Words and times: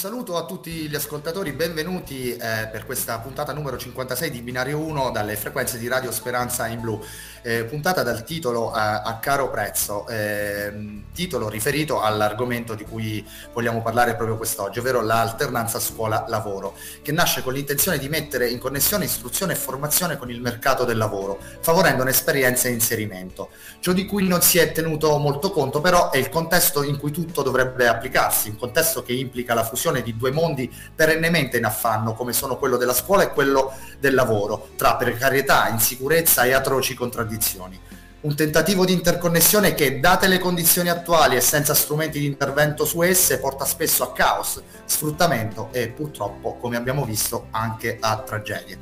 a 0.00 0.44
tutti 0.44 0.88
gli 0.88 0.94
ascoltatori, 0.94 1.50
benvenuti 1.50 2.30
eh, 2.30 2.68
per 2.70 2.86
questa 2.86 3.18
puntata 3.18 3.52
numero 3.52 3.76
56 3.76 4.30
di 4.30 4.42
Binario 4.42 4.78
1 4.78 5.10
dalle 5.10 5.34
frequenze 5.34 5.76
di 5.76 5.88
Radio 5.88 6.12
Speranza 6.12 6.68
in 6.68 6.80
Blu 6.80 7.02
eh, 7.42 7.64
puntata 7.64 8.04
dal 8.04 8.22
titolo 8.22 8.70
eh, 8.70 8.78
A 8.78 9.18
caro 9.20 9.50
prezzo, 9.50 10.06
eh, 10.06 11.02
titolo 11.12 11.48
riferito 11.48 12.00
all'argomento 12.00 12.74
di 12.74 12.84
cui 12.84 13.26
vogliamo 13.52 13.82
parlare 13.82 14.14
proprio 14.14 14.36
quest'oggi, 14.36 14.78
ovvero 14.78 15.00
l'alternanza 15.00 15.80
scuola-lavoro, 15.80 16.74
che 17.02 17.10
nasce 17.10 17.42
con 17.42 17.54
l'intenzione 17.54 17.98
di 17.98 18.08
mettere 18.08 18.48
in 18.48 18.58
connessione 18.58 19.06
istruzione 19.06 19.54
e 19.54 19.56
formazione 19.56 20.16
con 20.16 20.30
il 20.30 20.40
mercato 20.40 20.84
del 20.84 20.96
lavoro, 20.96 21.40
favorendo 21.60 22.02
un'esperienza 22.02 22.68
e 22.68 22.72
inserimento. 22.72 23.48
Ciò 23.80 23.92
di 23.92 24.06
cui 24.06 24.28
non 24.28 24.42
si 24.42 24.58
è 24.58 24.70
tenuto 24.70 25.18
molto 25.18 25.50
conto 25.50 25.80
però 25.80 26.10
è 26.10 26.18
il 26.18 26.28
contesto 26.28 26.84
in 26.84 26.98
cui 26.98 27.10
tutto 27.10 27.42
dovrebbe 27.42 27.88
applicarsi, 27.88 28.50
un 28.50 28.58
contesto 28.58 29.02
che 29.02 29.12
implica 29.12 29.54
la 29.54 29.64
fusione 29.64 29.87
di 29.90 30.16
due 30.16 30.30
mondi 30.30 30.72
perennemente 30.94 31.56
in 31.56 31.64
affanno, 31.64 32.14
come 32.14 32.32
sono 32.32 32.56
quello 32.56 32.76
della 32.76 32.94
scuola 32.94 33.24
e 33.24 33.32
quello 33.32 33.72
del 33.98 34.14
lavoro, 34.14 34.68
tra 34.76 34.96
precarietà, 34.96 35.68
insicurezza 35.68 36.44
e 36.44 36.52
atroci 36.52 36.94
contraddizioni. 36.94 37.80
Un 38.20 38.34
tentativo 38.34 38.84
di 38.84 38.92
interconnessione 38.92 39.74
che, 39.74 40.00
date 40.00 40.26
le 40.26 40.38
condizioni 40.38 40.88
attuali 40.88 41.36
e 41.36 41.40
senza 41.40 41.72
strumenti 41.72 42.18
di 42.18 42.26
intervento 42.26 42.84
su 42.84 43.02
esse, 43.02 43.38
porta 43.38 43.64
spesso 43.64 44.02
a 44.02 44.12
caos, 44.12 44.60
sfruttamento 44.84 45.68
e 45.72 45.88
purtroppo, 45.88 46.56
come 46.56 46.76
abbiamo 46.76 47.04
visto, 47.04 47.46
anche 47.52 47.96
a 48.00 48.18
tragedie. 48.18 48.78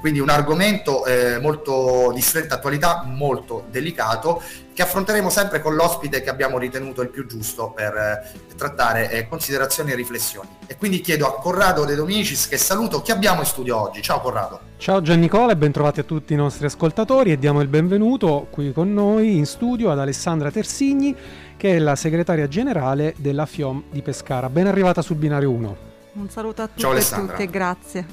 Quindi 0.00 0.20
un 0.20 0.28
argomento 0.28 1.04
eh, 1.04 1.38
molto 1.40 2.12
di 2.14 2.20
stretta 2.20 2.56
attualità, 2.56 3.04
molto 3.06 3.66
delicato, 3.70 4.42
che 4.72 4.82
affronteremo 4.82 5.30
sempre 5.30 5.62
con 5.62 5.74
l'ospite 5.74 6.20
che 6.20 6.28
abbiamo 6.28 6.58
ritenuto 6.58 7.00
il 7.00 7.08
più 7.08 7.26
giusto 7.26 7.70
per 7.70 7.94
eh, 7.96 8.54
trattare 8.56 9.10
eh, 9.10 9.26
considerazioni 9.26 9.92
e 9.92 9.94
riflessioni. 9.94 10.48
E 10.66 10.76
quindi 10.76 11.00
chiedo 11.00 11.26
a 11.26 11.40
Corrado 11.40 11.84
De 11.84 11.94
Dominicis 11.94 12.46
che 12.46 12.58
saluto 12.58 13.00
chi 13.00 13.10
abbiamo 13.10 13.40
in 13.40 13.46
studio 13.46 13.80
oggi. 13.80 14.02
Ciao 14.02 14.20
Corrado. 14.20 14.60
Ciao 14.76 15.00
Gian 15.00 15.18
Nicola 15.20 15.52
e 15.52 15.56
bentrovati 15.56 16.00
a 16.00 16.02
tutti 16.02 16.34
i 16.34 16.36
nostri 16.36 16.66
ascoltatori 16.66 17.32
e 17.32 17.38
diamo 17.38 17.62
il 17.62 17.68
benvenuto 17.68 18.48
qui 18.50 18.72
con 18.72 18.92
noi 18.92 19.36
in 19.36 19.46
studio 19.46 19.90
ad 19.90 19.98
Alessandra 19.98 20.50
Tersigni 20.50 21.16
che 21.56 21.76
è 21.76 21.78
la 21.78 21.96
segretaria 21.96 22.46
generale 22.48 23.14
della 23.16 23.46
FIOM 23.46 23.84
di 23.90 24.02
Pescara. 24.02 24.50
Ben 24.50 24.66
arrivata 24.66 25.00
sul 25.00 25.16
binario 25.16 25.50
1. 25.50 25.76
Un 26.12 26.30
saluto 26.30 26.62
a 26.62 26.68
tutti 26.68 26.86
e 26.86 27.02
tutte 27.02 27.42
e 27.42 27.46
grazie. 27.46 28.06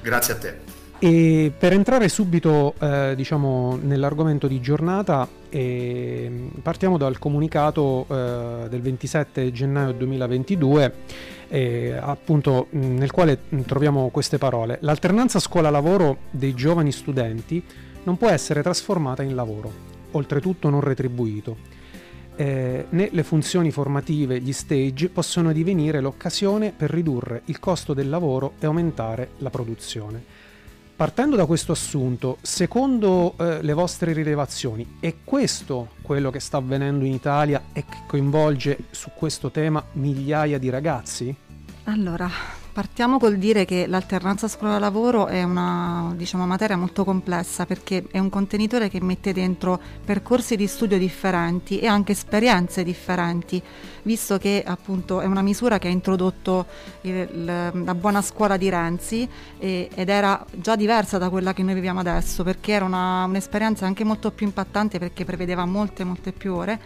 Grazie 0.00 0.34
a 0.34 0.36
te. 0.36 0.81
E 1.04 1.50
per 1.58 1.72
entrare 1.72 2.08
subito 2.08 2.74
eh, 2.78 3.14
diciamo, 3.16 3.76
nell'argomento 3.82 4.46
di 4.46 4.60
giornata, 4.60 5.26
eh, 5.48 6.48
partiamo 6.62 6.96
dal 6.96 7.18
comunicato 7.18 8.06
eh, 8.08 8.68
del 8.68 8.80
27 8.80 9.50
gennaio 9.50 9.94
2022, 9.94 10.94
eh, 11.48 11.98
appunto, 12.00 12.68
nel 12.70 13.10
quale 13.10 13.40
troviamo 13.66 14.10
queste 14.10 14.38
parole. 14.38 14.78
L'alternanza 14.82 15.40
scuola-lavoro 15.40 16.18
dei 16.30 16.54
giovani 16.54 16.92
studenti 16.92 17.60
non 18.04 18.16
può 18.16 18.28
essere 18.28 18.62
trasformata 18.62 19.24
in 19.24 19.34
lavoro, 19.34 19.72
oltretutto 20.12 20.70
non 20.70 20.82
retribuito. 20.82 21.56
Eh, 22.36 22.86
né 22.90 23.08
le 23.10 23.22
funzioni 23.24 23.72
formative, 23.72 24.40
gli 24.40 24.52
stage, 24.52 25.08
possono 25.08 25.52
divenire 25.52 26.00
l'occasione 26.00 26.72
per 26.76 26.90
ridurre 26.90 27.42
il 27.46 27.58
costo 27.58 27.92
del 27.92 28.08
lavoro 28.08 28.52
e 28.60 28.66
aumentare 28.66 29.30
la 29.38 29.50
produzione. 29.50 30.41
Partendo 31.02 31.34
da 31.34 31.46
questo 31.46 31.72
assunto, 31.72 32.38
secondo 32.42 33.34
eh, 33.36 33.60
le 33.60 33.72
vostre 33.72 34.12
rilevazioni, 34.12 34.98
è 35.00 35.16
questo 35.24 35.94
quello 36.00 36.30
che 36.30 36.38
sta 36.38 36.58
avvenendo 36.58 37.04
in 37.04 37.12
Italia 37.12 37.60
e 37.72 37.84
che 37.84 38.04
coinvolge 38.06 38.84
su 38.92 39.10
questo 39.12 39.50
tema 39.50 39.84
migliaia 39.94 40.58
di 40.58 40.70
ragazzi? 40.70 41.34
Allora, 41.86 42.30
Partiamo 42.72 43.18
col 43.18 43.36
dire 43.36 43.66
che 43.66 43.86
l'alternanza 43.86 44.48
scuola-lavoro 44.48 45.26
è 45.26 45.42
una 45.42 46.10
diciamo, 46.16 46.46
materia 46.46 46.74
molto 46.74 47.04
complessa 47.04 47.66
perché 47.66 48.04
è 48.10 48.18
un 48.18 48.30
contenitore 48.30 48.88
che 48.88 48.98
mette 49.02 49.34
dentro 49.34 49.78
percorsi 50.02 50.56
di 50.56 50.66
studio 50.66 50.96
differenti 50.96 51.80
e 51.80 51.86
anche 51.86 52.12
esperienze 52.12 52.82
differenti, 52.82 53.62
visto 54.04 54.38
che 54.38 54.64
appunto 54.66 55.20
è 55.20 55.26
una 55.26 55.42
misura 55.42 55.78
che 55.78 55.88
ha 55.88 55.90
introdotto 55.90 56.64
il, 57.02 57.28
la 57.44 57.94
buona 57.94 58.22
scuola 58.22 58.56
di 58.56 58.70
Renzi 58.70 59.28
e, 59.58 59.90
ed 59.94 60.08
era 60.08 60.42
già 60.50 60.74
diversa 60.74 61.18
da 61.18 61.28
quella 61.28 61.52
che 61.52 61.62
noi 61.62 61.74
viviamo 61.74 62.00
adesso 62.00 62.42
perché 62.42 62.72
era 62.72 62.86
una, 62.86 63.24
un'esperienza 63.24 63.84
anche 63.84 64.02
molto 64.02 64.30
più 64.30 64.46
impattante 64.46 64.98
perché 64.98 65.26
prevedeva 65.26 65.66
molte 65.66 66.04
molte 66.04 66.32
più 66.32 66.54
ore 66.54 66.80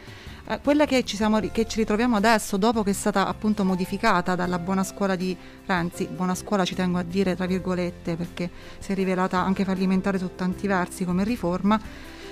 eh, 0.48 0.60
quella 0.62 0.86
che 0.86 1.02
ci, 1.04 1.16
siamo, 1.16 1.40
che 1.40 1.66
ci, 1.66 1.78
ritroviamo 1.78 2.16
adesso, 2.16 2.56
dopo 2.56 2.82
che 2.84 2.90
è 2.90 2.92
stata 2.94 3.26
appunto 3.26 3.64
modificata 3.64 4.36
dalla 4.36 4.60
buona 4.60 4.84
scuola 4.84 5.16
di 5.16 5.36
Renzi, 5.66 6.06
buona 6.06 6.36
scuola 6.36 6.64
ci 6.64 6.76
tengo 6.76 6.98
a 6.98 7.02
dire 7.02 7.34
tra 7.34 7.46
virgolette 7.46 8.14
perché 8.14 8.48
si 8.78 8.92
è 8.92 8.94
rivelata 8.94 9.38
anche 9.38 9.64
fallimentare 9.64 10.18
su 10.18 10.30
tanti 10.36 10.68
versi 10.68 11.04
come 11.04 11.24
riforma, 11.24 11.80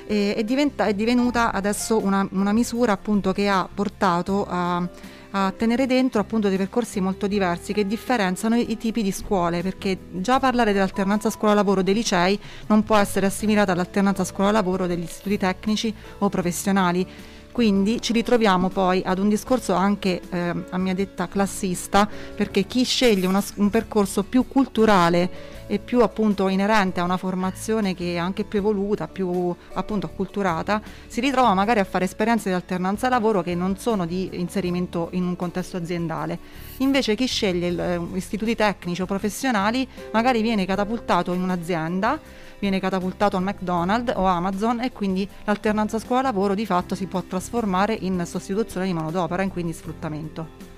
e, 0.06 0.34
è, 0.34 0.44
diventa, 0.44 0.86
è, 0.86 0.94
divenuta 0.94 1.52
adesso 1.52 1.98
una, 1.98 2.26
una, 2.30 2.52
misura 2.52 2.92
appunto 2.92 3.32
che 3.32 3.48
ha 3.48 3.68
portato 3.72 4.46
a, 4.48 4.86
a 5.32 5.52
tenere 5.56 5.86
dentro 5.86 6.20
appunto 6.20 6.48
dei 6.48 6.56
percorsi 6.56 7.00
molto 7.00 7.26
diversi 7.26 7.72
che 7.72 7.84
differenziano 7.84 8.54
i 8.54 8.76
tipi 8.76 9.02
di 9.02 9.10
scuole 9.10 9.60
perché 9.62 9.98
già 10.12 10.38
parlare 10.38 10.72
dell'alternanza 10.72 11.30
scuola-lavoro 11.30 11.82
dei 11.82 11.94
licei 11.94 12.38
non 12.68 12.84
può 12.84 12.96
essere 12.96 13.26
assimilata 13.26 13.72
all'alternanza 13.72 14.22
scuola-lavoro 14.22 14.86
degli 14.86 15.02
istituti 15.02 15.38
tecnici 15.38 15.92
o 16.18 16.28
professionali 16.28 17.32
quindi 17.54 18.02
ci 18.02 18.12
ritroviamo 18.12 18.68
poi 18.68 19.00
ad 19.06 19.20
un 19.20 19.28
discorso 19.28 19.74
anche 19.74 20.20
eh, 20.28 20.52
a 20.70 20.76
mia 20.76 20.92
detta 20.92 21.28
classista, 21.28 22.08
perché 22.34 22.64
chi 22.64 22.82
sceglie 22.82 23.28
una, 23.28 23.40
un 23.54 23.70
percorso 23.70 24.24
più 24.24 24.48
culturale 24.48 25.52
e 25.68 25.78
più 25.78 26.02
appunto 26.02 26.48
inerente 26.48 26.98
a 26.98 27.04
una 27.04 27.16
formazione 27.16 27.94
che 27.94 28.14
è 28.14 28.16
anche 28.16 28.42
più 28.42 28.58
evoluta, 28.58 29.06
più 29.06 29.54
appunto 29.74 30.06
acculturata, 30.06 30.82
si 31.06 31.20
ritrova 31.20 31.54
magari 31.54 31.78
a 31.78 31.84
fare 31.84 32.06
esperienze 32.06 32.48
di 32.48 32.56
alternanza 32.56 33.08
lavoro 33.08 33.40
che 33.40 33.54
non 33.54 33.78
sono 33.78 34.04
di 34.04 34.30
inserimento 34.32 35.10
in 35.12 35.22
un 35.22 35.36
contesto 35.36 35.76
aziendale. 35.76 36.36
Invece 36.78 37.14
chi 37.14 37.26
sceglie 37.26 37.68
il, 37.68 37.78
eh, 37.78 38.00
istituti 38.14 38.56
tecnici 38.56 39.00
o 39.00 39.06
professionali 39.06 39.86
magari 40.12 40.42
viene 40.42 40.66
catapultato 40.66 41.32
in 41.32 41.42
un'azienda 41.42 42.18
viene 42.64 42.80
catapultato 42.80 43.36
al 43.36 43.42
McDonald's 43.42 44.12
o 44.16 44.24
Amazon 44.24 44.80
e 44.80 44.90
quindi 44.90 45.28
l'alternanza 45.44 45.98
scuola-lavoro 45.98 46.54
di 46.54 46.64
fatto 46.64 46.94
si 46.94 47.06
può 47.06 47.22
trasformare 47.22 47.92
in 47.92 48.24
sostituzione 48.24 48.86
di 48.86 48.94
manodopera 48.94 49.42
e 49.42 49.48
quindi 49.48 49.74
sfruttamento. 49.74 50.72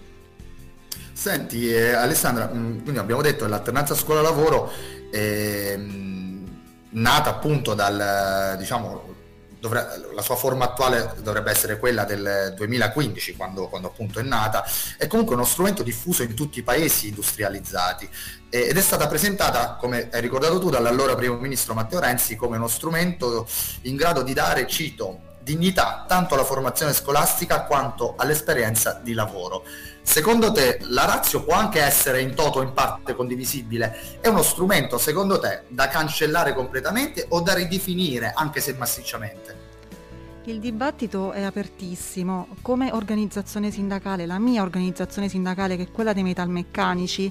Senti 1.13 1.73
eh, 1.73 1.93
Alessandra, 1.93 2.51
mm, 2.53 2.81
quindi 2.83 2.99
abbiamo 2.99 3.23
detto 3.23 3.45
che 3.45 3.51
l'alternanza 3.51 3.95
scuola-lavoro 3.95 4.69
è 5.13 5.77
mh, 5.77 6.45
nata 6.91 7.31
appunto 7.31 7.75
dal, 7.75 8.57
diciamo, 8.59 9.15
dovre- 9.67 10.09
la 10.15 10.23
sua 10.23 10.37
forma 10.37 10.65
attuale 10.65 11.15
dovrebbe 11.19 11.51
essere 11.51 11.79
quella 11.79 12.05
del 12.05 12.55
2015, 12.57 13.35
quando, 13.37 13.69
quando, 13.69 13.89
appunto 13.89 14.21
è 14.21 14.23
nata, 14.23 14.65
è 14.97 15.07
comunque 15.07 15.35
uno 15.35 15.45
strumento 15.45 15.83
diffuso 15.83 16.23
in 16.23 16.35
tutti 16.35 16.61
i 16.61 16.63
paesi 16.63 17.09
industrializzati 17.09 18.09
ed 18.49 18.77
è 18.77 18.81
stata 18.81 19.07
presentata, 19.09 19.77
come 19.79 20.09
hai 20.11 20.21
ricordato 20.21 20.59
tu, 20.59 20.71
dall'allora 20.71 21.15
primo 21.15 21.37
ministro 21.37 21.75
Matteo 21.75 22.01
Renzi 22.01 22.37
come 22.37 22.57
uno 22.57 22.69
strumento 22.69 23.47
in 23.83 23.97
grado 23.97 24.23
di 24.23 24.33
dare, 24.33 24.67
cito, 24.67 25.21
dignità 25.47 26.05
tanto 26.09 26.35
alla 26.35 26.43
formazione 26.43 26.93
scolastica 26.93 27.65
quanto 27.65 28.15
all'esperienza 28.17 28.99
di 29.01 29.13
lavoro. 29.13 29.65
Secondo 30.03 30.51
te 30.51 30.79
la 30.83 31.05
razio 31.05 31.45
può 31.45 31.55
anche 31.55 31.81
essere 31.81 32.21
in 32.21 32.35
toto 32.35 32.63
in 32.63 32.73
parte 32.73 33.15
condivisibile? 33.15 34.19
È 34.21 34.29
uno 34.29 34.43
strumento, 34.43 34.99
secondo 34.99 35.39
te, 35.39 35.63
da 35.69 35.89
cancellare 35.89 36.53
completamente 36.53 37.27
o 37.29 37.41
da 37.41 37.55
ridefinire, 37.55 38.33
anche 38.35 38.61
se 38.61 38.73
massicciamente? 38.75 39.66
Il 40.47 40.61
dibattito 40.61 41.33
è 41.33 41.43
apertissimo. 41.43 42.47
Come 42.63 42.93
organizzazione 42.93 43.73
sindacale, 43.73 44.27
la 44.27 44.39
mia 44.39 44.63
organizzazione 44.63 45.29
sindacale, 45.29 45.77
che 45.77 45.83
è 45.83 45.91
quella 45.91 46.13
dei 46.13 46.23
metalmeccanici, 46.23 47.31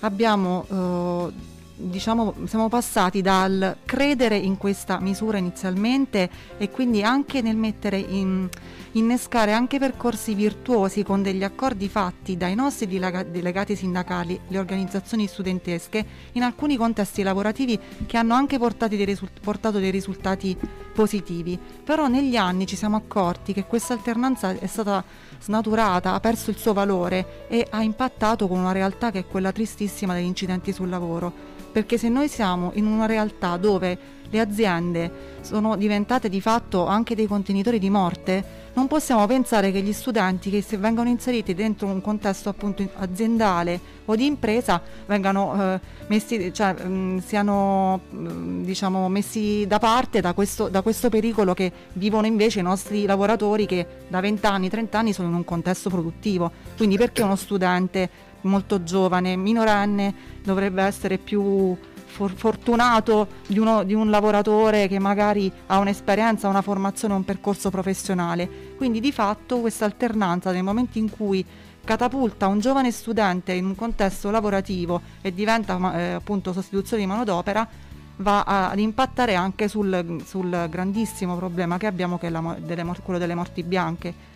abbiamo 0.00 0.64
eh, 0.70 1.32
diciamo, 1.74 2.34
siamo 2.44 2.68
passati 2.68 3.20
dal 3.20 3.78
credere 3.84 4.36
in 4.36 4.56
questa 4.56 5.00
misura 5.00 5.38
inizialmente 5.38 6.30
e 6.56 6.70
quindi 6.70 7.02
anche 7.02 7.42
nel 7.42 7.56
mettere 7.56 7.98
in 7.98 8.48
innescare 8.96 9.52
anche 9.52 9.80
percorsi 9.80 10.34
virtuosi 10.34 11.02
con 11.02 11.20
degli 11.20 11.42
accordi 11.42 11.88
fatti 11.88 12.36
dai 12.36 12.54
nostri 12.54 12.86
delegati 12.86 13.74
sindacali, 13.74 14.38
le 14.48 14.58
organizzazioni 14.58 15.26
studentesche, 15.26 16.04
in 16.32 16.42
alcuni 16.42 16.76
contesti 16.76 17.22
lavorativi 17.22 17.78
che 18.06 18.16
hanno 18.16 18.34
anche 18.34 18.56
dei 18.88 19.04
risult- 19.04 19.40
portato 19.40 19.78
dei 19.78 19.90
risultati 19.90 20.56
positivi. 20.92 21.58
Però 21.82 22.06
negli 22.06 22.36
anni 22.36 22.66
ci 22.66 22.76
siamo 22.76 22.96
accorti 22.96 23.52
che 23.52 23.64
questa 23.64 23.94
alternanza 23.94 24.56
è 24.56 24.66
stata 24.66 25.02
snaturata, 25.40 26.14
ha 26.14 26.20
perso 26.20 26.50
il 26.50 26.56
suo 26.56 26.72
valore 26.72 27.46
e 27.48 27.66
ha 27.68 27.82
impattato 27.82 28.46
con 28.46 28.58
una 28.58 28.72
realtà 28.72 29.10
che 29.10 29.20
è 29.20 29.26
quella 29.26 29.50
tristissima 29.50 30.14
degli 30.14 30.24
incidenti 30.24 30.72
sul 30.72 30.88
lavoro 30.88 31.53
perché 31.74 31.98
se 31.98 32.08
noi 32.08 32.28
siamo 32.28 32.70
in 32.74 32.86
una 32.86 33.06
realtà 33.06 33.56
dove 33.56 33.98
le 34.30 34.38
aziende 34.38 35.10
sono 35.40 35.74
diventate 35.74 36.28
di 36.28 36.40
fatto 36.40 36.86
anche 36.86 37.16
dei 37.16 37.26
contenitori 37.26 37.80
di 37.80 37.90
morte, 37.90 38.62
non 38.74 38.86
possiamo 38.86 39.26
pensare 39.26 39.72
che 39.72 39.82
gli 39.82 39.92
studenti 39.92 40.50
che 40.50 40.62
se 40.62 40.76
vengono 40.76 41.08
inseriti 41.08 41.52
dentro 41.52 41.88
un 41.88 42.00
contesto 42.00 42.48
appunto 42.48 42.88
aziendale 42.94 43.80
o 44.04 44.14
di 44.14 44.26
impresa 44.26 44.80
vengano 45.06 45.74
eh, 45.74 45.80
messi, 46.06 46.52
cioè, 46.52 46.74
mh, 46.74 46.88
mm, 46.88 47.18
siano 47.18 48.00
mm, 48.14 48.64
diciamo, 48.64 49.08
messi 49.08 49.66
da 49.66 49.78
parte 49.80 50.20
da 50.20 50.32
questo, 50.32 50.68
da 50.68 50.80
questo, 50.82 51.08
pericolo 51.08 51.54
che 51.54 51.72
vivono 51.94 52.26
invece 52.26 52.60
i 52.60 52.62
nostri 52.62 53.04
lavoratori 53.04 53.66
che 53.66 53.86
da 54.08 54.20
20 54.20 54.46
anni, 54.46 54.68
30 54.68 54.98
anni 54.98 55.12
sono 55.12 55.28
in 55.28 55.34
un 55.34 55.44
contesto 55.44 55.90
produttivo. 55.90 56.50
Quindi 56.76 56.96
perché 56.96 57.22
uno 57.22 57.36
studente 57.36 58.23
molto 58.44 58.82
giovane, 58.82 59.36
minorenne, 59.36 60.14
dovrebbe 60.42 60.82
essere 60.82 61.18
più 61.18 61.76
for- 62.14 62.34
fortunato 62.34 63.26
di, 63.46 63.58
uno, 63.58 63.82
di 63.82 63.92
un 63.92 64.08
lavoratore 64.08 64.88
che 64.88 64.98
magari 64.98 65.50
ha 65.66 65.78
un'esperienza, 65.78 66.48
una 66.48 66.62
formazione, 66.62 67.14
un 67.14 67.24
percorso 67.24 67.70
professionale. 67.70 68.74
Quindi 68.76 69.00
di 69.00 69.12
fatto 69.12 69.60
questa 69.60 69.84
alternanza 69.84 70.52
nel 70.52 70.62
momento 70.62 70.98
in 70.98 71.10
cui 71.10 71.44
catapulta 71.84 72.46
un 72.46 72.60
giovane 72.60 72.90
studente 72.90 73.52
in 73.52 73.66
un 73.66 73.74
contesto 73.74 74.30
lavorativo 74.30 75.02
e 75.20 75.34
diventa 75.34 75.98
eh, 75.98 76.12
appunto 76.12 76.52
sostituzione 76.52 77.02
di 77.02 77.08
manodopera 77.08 77.68
va 78.16 78.42
a, 78.42 78.70
ad 78.70 78.78
impattare 78.78 79.34
anche 79.34 79.68
sul, 79.68 80.22
sul, 80.24 80.66
grandissimo 80.70 81.36
problema 81.36 81.76
che 81.76 81.86
abbiamo 81.86 82.18
che 82.18 82.28
è 82.28 82.30
la, 82.30 82.56
delle, 82.58 82.84
quello 83.02 83.18
delle 83.18 83.34
morti 83.34 83.62
bianche 83.62 84.32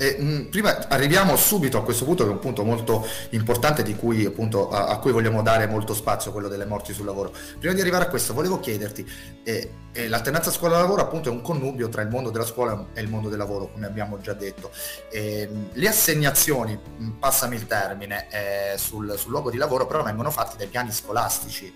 e, 0.00 0.16
mh, 0.16 0.24
mm, 0.24 0.44
prima 0.44 0.88
arriviamo 0.88 1.36
subito 1.36 1.76
a 1.76 1.82
questo 1.82 2.04
punto 2.04 2.22
che 2.22 2.30
è 2.30 2.32
un 2.32 2.38
punto 2.38 2.64
molto 2.64 3.04
importante 3.30 3.82
cui, 3.96 4.24
appunto, 4.24 4.70
a, 4.70 4.86
a, 4.86 4.98
cui 4.98 5.10
vogliamo 5.10 5.42
dare 5.42 5.66
molto 5.66 5.92
spazio, 5.92 6.30
quello 6.30 6.46
delle 6.46 6.64
morti 6.64 6.94
sul 6.94 7.04
lavoro. 7.04 7.32
Prima 7.58 7.74
di 7.74 7.80
arrivare 7.80 8.04
a 8.04 8.08
questo 8.08 8.32
volevo 8.32 8.60
chiederti, 8.60 9.04
eh, 9.42 9.72
eh, 9.92 10.08
l'alternanza 10.08 10.52
scuola-lavoro 10.52 11.02
appunto 11.02 11.28
è 11.28 11.32
un 11.32 11.42
connubio 11.42 11.88
tra 11.88 12.00
il 12.02 12.08
mondo 12.08 12.30
della 12.30 12.46
scuola 12.46 12.86
e 12.94 13.00
il 13.00 13.08
mondo 13.08 13.28
del 13.28 13.38
lavoro, 13.38 13.72
come 13.72 13.86
abbiamo 13.86 14.20
già 14.20 14.34
detto. 14.34 14.70
Eh, 15.10 15.48
le 15.72 15.88
assegnazioni, 15.88 16.78
mm, 16.78 17.10
passami 17.18 17.56
il 17.56 17.66
termine, 17.66 18.28
eh, 18.30 18.78
sul, 18.78 19.18
sul 19.18 19.32
luogo 19.32 19.50
di 19.50 19.56
lavoro 19.56 19.86
però 19.86 20.04
vengono 20.04 20.30
fatte 20.30 20.56
dai 20.56 20.68
piani 20.68 20.92
scolastici. 20.92 21.74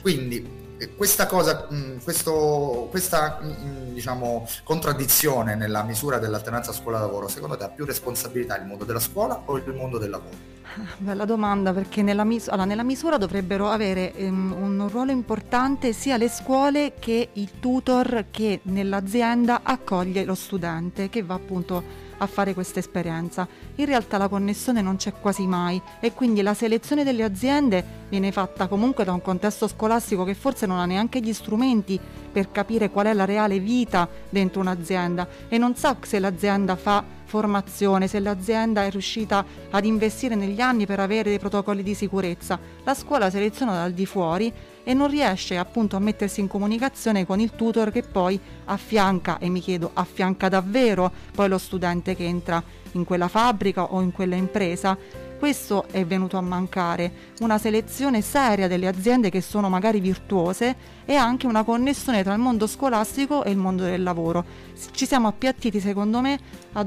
Quindi 0.00 0.59
questa 0.96 1.26
cosa, 1.26 1.68
mm, 1.72 1.98
questo, 2.02 2.88
questa 2.90 3.40
mm, 3.42 3.92
diciamo, 3.92 4.46
contraddizione 4.64 5.54
nella 5.54 5.82
misura 5.82 6.18
dell'alternanza 6.18 6.72
scuola-lavoro, 6.72 7.28
secondo 7.28 7.56
te 7.56 7.64
ha 7.64 7.68
più 7.68 7.84
responsabilità 7.84 8.56
il 8.58 8.66
mondo 8.66 8.84
della 8.84 9.00
scuola 9.00 9.42
o 9.44 9.56
il 9.56 9.74
mondo 9.74 9.98
del 9.98 10.10
lavoro? 10.10 10.58
Bella 10.98 11.24
domanda 11.24 11.72
perché 11.72 12.02
nella, 12.02 12.22
mis- 12.22 12.48
allora, 12.48 12.64
nella 12.64 12.84
misura 12.84 13.16
dovrebbero 13.16 13.68
avere 13.68 14.12
um, 14.18 14.52
un 14.52 14.88
ruolo 14.88 15.10
importante 15.10 15.92
sia 15.92 16.16
le 16.16 16.28
scuole 16.28 16.94
che 16.98 17.30
il 17.32 17.58
tutor 17.58 18.26
che 18.30 18.60
nell'azienda 18.64 19.60
accoglie 19.64 20.24
lo 20.24 20.36
studente 20.36 21.08
che 21.08 21.24
va 21.24 21.34
appunto 21.34 22.08
a 22.20 22.26
fare 22.26 22.54
questa 22.54 22.78
esperienza. 22.78 23.46
In 23.76 23.86
realtà 23.86 24.18
la 24.18 24.28
connessione 24.28 24.80
non 24.80 24.96
c'è 24.96 25.12
quasi 25.12 25.46
mai 25.46 25.80
e 26.00 26.12
quindi 26.12 26.42
la 26.42 26.54
selezione 26.54 27.04
delle 27.04 27.22
aziende 27.22 27.84
viene 28.08 28.32
fatta 28.32 28.66
comunque 28.66 29.04
da 29.04 29.12
un 29.12 29.22
contesto 29.22 29.68
scolastico 29.68 30.24
che 30.24 30.34
forse 30.34 30.66
non 30.66 30.78
ha 30.78 30.84
neanche 30.86 31.20
gli 31.20 31.32
strumenti 31.32 31.98
per 32.30 32.50
capire 32.50 32.90
qual 32.90 33.06
è 33.06 33.12
la 33.12 33.24
reale 33.24 33.58
vita 33.58 34.08
dentro 34.28 34.60
un'azienda 34.60 35.26
e 35.48 35.58
non 35.58 35.74
sa 35.76 35.96
se 36.00 36.18
l'azienda 36.18 36.76
fa 36.76 37.18
formazione, 37.24 38.08
se 38.08 38.18
l'azienda 38.18 38.84
è 38.84 38.90
riuscita 38.90 39.44
ad 39.70 39.84
investire 39.84 40.34
negli 40.34 40.60
anni 40.60 40.84
per 40.84 40.98
avere 40.98 41.30
dei 41.30 41.38
protocolli 41.38 41.84
di 41.84 41.94
sicurezza. 41.94 42.58
La 42.82 42.94
scuola 42.94 43.30
seleziona 43.30 43.72
dal 43.72 43.92
di 43.92 44.04
fuori 44.04 44.52
e 44.84 44.94
non 44.94 45.08
riesce 45.08 45.56
appunto 45.56 45.96
a 45.96 46.00
mettersi 46.00 46.40
in 46.40 46.48
comunicazione 46.48 47.26
con 47.26 47.40
il 47.40 47.52
tutor 47.54 47.90
che 47.90 48.02
poi 48.02 48.38
affianca, 48.66 49.38
e 49.38 49.48
mi 49.48 49.60
chiedo, 49.60 49.90
affianca 49.92 50.48
davvero 50.48 51.10
poi 51.32 51.48
lo 51.48 51.58
studente 51.58 52.14
che 52.14 52.24
entra 52.24 52.62
in 52.92 53.04
quella 53.04 53.28
fabbrica 53.28 53.92
o 53.92 54.00
in 54.00 54.12
quella 54.12 54.36
impresa 54.36 54.96
questo 55.40 55.86
è 55.90 56.04
venuto 56.04 56.36
a 56.36 56.42
mancare, 56.42 57.10
una 57.40 57.56
selezione 57.56 58.20
seria 58.20 58.68
delle 58.68 58.86
aziende 58.86 59.30
che 59.30 59.40
sono 59.40 59.70
magari 59.70 59.98
virtuose 59.98 60.76
e 61.06 61.14
anche 61.14 61.46
una 61.46 61.62
connessione 61.64 62.22
tra 62.22 62.34
il 62.34 62.40
mondo 62.40 62.66
scolastico 62.66 63.42
e 63.42 63.50
il 63.50 63.56
mondo 63.56 63.84
del 63.84 64.02
lavoro. 64.02 64.44
Ci 64.90 65.06
siamo 65.06 65.28
appiattiti 65.28 65.80
secondo 65.80 66.20
me 66.20 66.38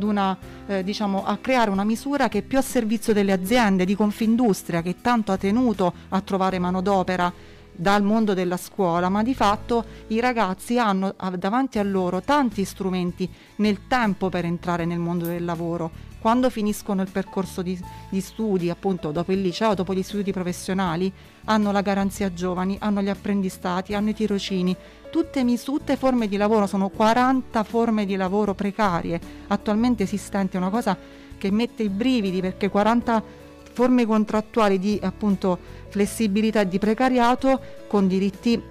una, 0.02 0.38
eh, 0.68 0.84
diciamo, 0.84 1.26
a 1.26 1.36
creare 1.38 1.72
una 1.72 1.84
misura 1.84 2.30
che 2.30 2.38
è 2.38 2.42
più 2.44 2.60
a 2.60 2.62
servizio 2.62 3.12
delle 3.12 3.32
aziende 3.32 3.86
di 3.86 3.96
Confindustria 3.96 4.84
che 4.84 4.98
tanto 5.02 5.32
ha 5.32 5.38
tenuto 5.38 5.92
a 6.10 6.22
trovare 6.22 6.60
manodopera 6.60 7.34
dal 7.76 8.04
mondo 8.04 8.34
della 8.34 8.58
scuola, 8.58 9.10
ma 9.10 9.24
di 9.24 9.34
fatto 9.34 9.86
i 10.08 10.20
ragazzi 10.20 10.78
hanno 10.78 11.16
davanti 11.38 11.80
a 11.80 11.84
loro 11.84 12.22
tanti 12.22 12.64
strumenti 12.66 13.30
nel 13.58 13.88
tempo 13.88 14.30
per 14.30 14.46
entrare 14.46 14.86
nel 14.86 15.00
mondo 15.00 15.26
del 15.26 15.44
lavoro. 15.44 16.12
Quando 16.20 16.50
finiscono 16.50 17.02
il 17.02 17.10
percorso 17.12 17.62
di, 17.62 17.78
di 18.10 18.22
studi, 18.22 18.70
appunto 18.70 19.12
dopo 19.12 19.34
il 19.34 19.42
liceo, 19.42 19.74
dopo 19.74 19.94
gli 19.94 20.04
studi 20.04 20.32
professionali, 20.32 21.12
hanno 21.46 21.72
la 21.74 21.82
garanzia 21.82 22.32
giovani, 22.34 22.78
hanno 22.80 23.02
gli 23.02 23.10
apprendistati, 23.10 23.94
hanno 23.94 24.10
i 24.10 24.14
tirocini, 24.14 24.74
tutte, 25.12 25.44
tutte 25.62 25.98
forme 25.98 26.30
di 26.30 26.38
lavoro, 26.38 26.66
sono 26.66 26.88
40 26.88 27.64
forme 27.64 28.06
di 28.06 28.16
lavoro 28.16 28.54
precarie 28.54 29.20
attualmente 29.48 30.04
esistenti, 30.04 30.56
una 30.56 30.70
cosa 30.70 30.98
che 31.38 31.52
mette 31.52 31.84
i 31.84 31.90
brividi 31.90 32.40
perché 32.40 32.70
40 32.70 33.42
forme 33.74 34.06
contrattuali 34.06 34.80
di 34.80 35.00
appunto 35.02 35.58
flessibilità 35.90 36.62
e 36.62 36.68
di 36.68 36.80
precariato 36.80 37.60
con 37.88 38.08
diritti 38.08 38.62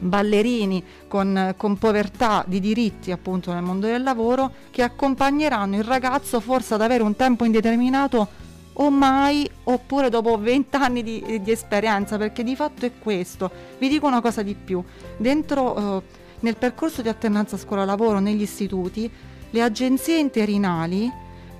ballerini, 0.00 0.82
con, 1.08 1.54
con, 1.56 1.76
povertà 1.76 2.44
di 2.46 2.58
diritti 2.58 3.10
appunto 3.10 3.52
nel 3.52 3.62
mondo 3.62 3.86
del 3.86 4.02
lavoro 4.02 4.52
che 4.70 4.82
accompagneranno 4.82 5.76
il 5.76 5.84
ragazzo 5.84 6.40
forse 6.40 6.74
ad 6.74 6.80
avere 6.80 7.02
un 7.02 7.16
tempo 7.16 7.44
indeterminato 7.44 8.28
o 8.72 8.90
mai 8.90 9.48
oppure 9.64 10.08
dopo 10.08 10.38
20 10.38 10.76
anni 10.76 11.02
di, 11.02 11.40
di 11.42 11.50
esperienza 11.50 12.16
perché 12.16 12.42
di 12.42 12.56
fatto 12.56 12.86
è 12.86 12.92
questo. 12.98 13.50
Vi 13.78 13.88
dico 13.88 14.06
una 14.06 14.22
cosa 14.22 14.42
di 14.42 14.54
più, 14.54 14.82
dentro 15.18 15.98
eh, 15.98 16.02
nel 16.40 16.56
percorso 16.56 17.02
di 17.02 17.08
alternanza 17.08 17.58
scuola-lavoro 17.58 18.20
negli 18.20 18.42
istituti 18.42 19.10
le 19.50 19.62
agenzie 19.62 20.18
interinali 20.18 21.10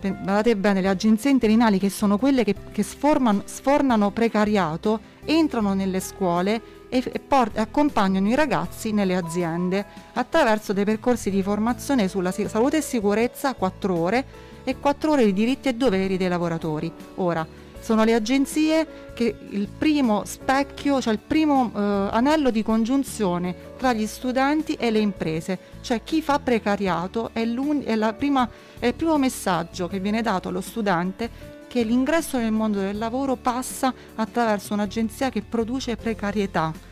guardate 0.09 0.57
bene, 0.57 0.81
le 0.81 0.89
agenzie 0.89 1.31
interinali 1.31 1.79
che 1.79 1.91
sono 1.91 2.19
quelle 2.19 2.45
che, 2.45 2.55
che 2.73 2.83
sformano, 2.83 3.43
sfornano 3.45 4.11
precariato, 4.11 5.01
entrano 5.25 5.75
nelle 5.75 6.01
scuole 6.01 6.79
e, 6.89 7.03
e 7.13 7.19
port- 7.21 7.59
accompagnano 7.59 8.29
i 8.29 8.35
ragazzi 8.35 8.93
nelle 8.93 9.15
aziende 9.15 9.85
attraverso 10.15 10.73
dei 10.73 10.85
percorsi 10.85 11.31
di 11.31 11.43
formazione 11.43 12.09
sulla 12.09 12.33
salute 12.33 12.79
e 12.79 12.83
sicurezza 12.83 13.55
4 13.55 13.97
ore 13.97 14.25
e 14.65 14.77
4 14.79 15.11
ore 15.11 15.25
di 15.25 15.33
diritti 15.33 15.69
e 15.69 15.75
doveri 15.75 16.17
dei 16.17 16.29
lavoratori. 16.29 16.91
Ora, 17.17 17.47
sono 17.81 18.05
le 18.05 18.15
agenzie 18.15 18.87
che 19.15 19.35
il 19.51 19.69
primo 19.69 20.25
specchio, 20.25 21.01
cioè 21.01 21.13
il 21.13 21.19
primo 21.19 21.73
eh, 21.75 21.79
anello 22.13 22.51
di 22.51 22.63
congiunzione 22.63 23.55
tra 23.77 23.93
gli 23.93 24.07
studenti 24.07 24.75
e 24.75 24.91
le 24.91 24.99
imprese, 24.99 25.59
cioè 25.81 26.03
chi 26.03 26.23
fa 26.23 26.39
precariato 26.39 27.31
è, 27.33 27.43
è, 27.43 28.15
prima, 28.15 28.49
è 28.79 28.87
il 28.87 28.95
primo 28.95 29.19
messaggio 29.19 29.89
che 29.89 29.99
viene 29.99 30.23
dato 30.23 30.49
allo 30.49 30.61
studente 30.61 31.59
che 31.67 31.83
l'ingresso 31.83 32.37
nel 32.37 32.51
mondo 32.51 32.81
del 32.81 32.99
lavoro 32.99 33.37
passa 33.37 33.95
attraverso 34.17 34.75
un'agenzia 34.75 35.31
che 35.31 35.43
produce 35.43 35.97
precarietà 35.97 36.90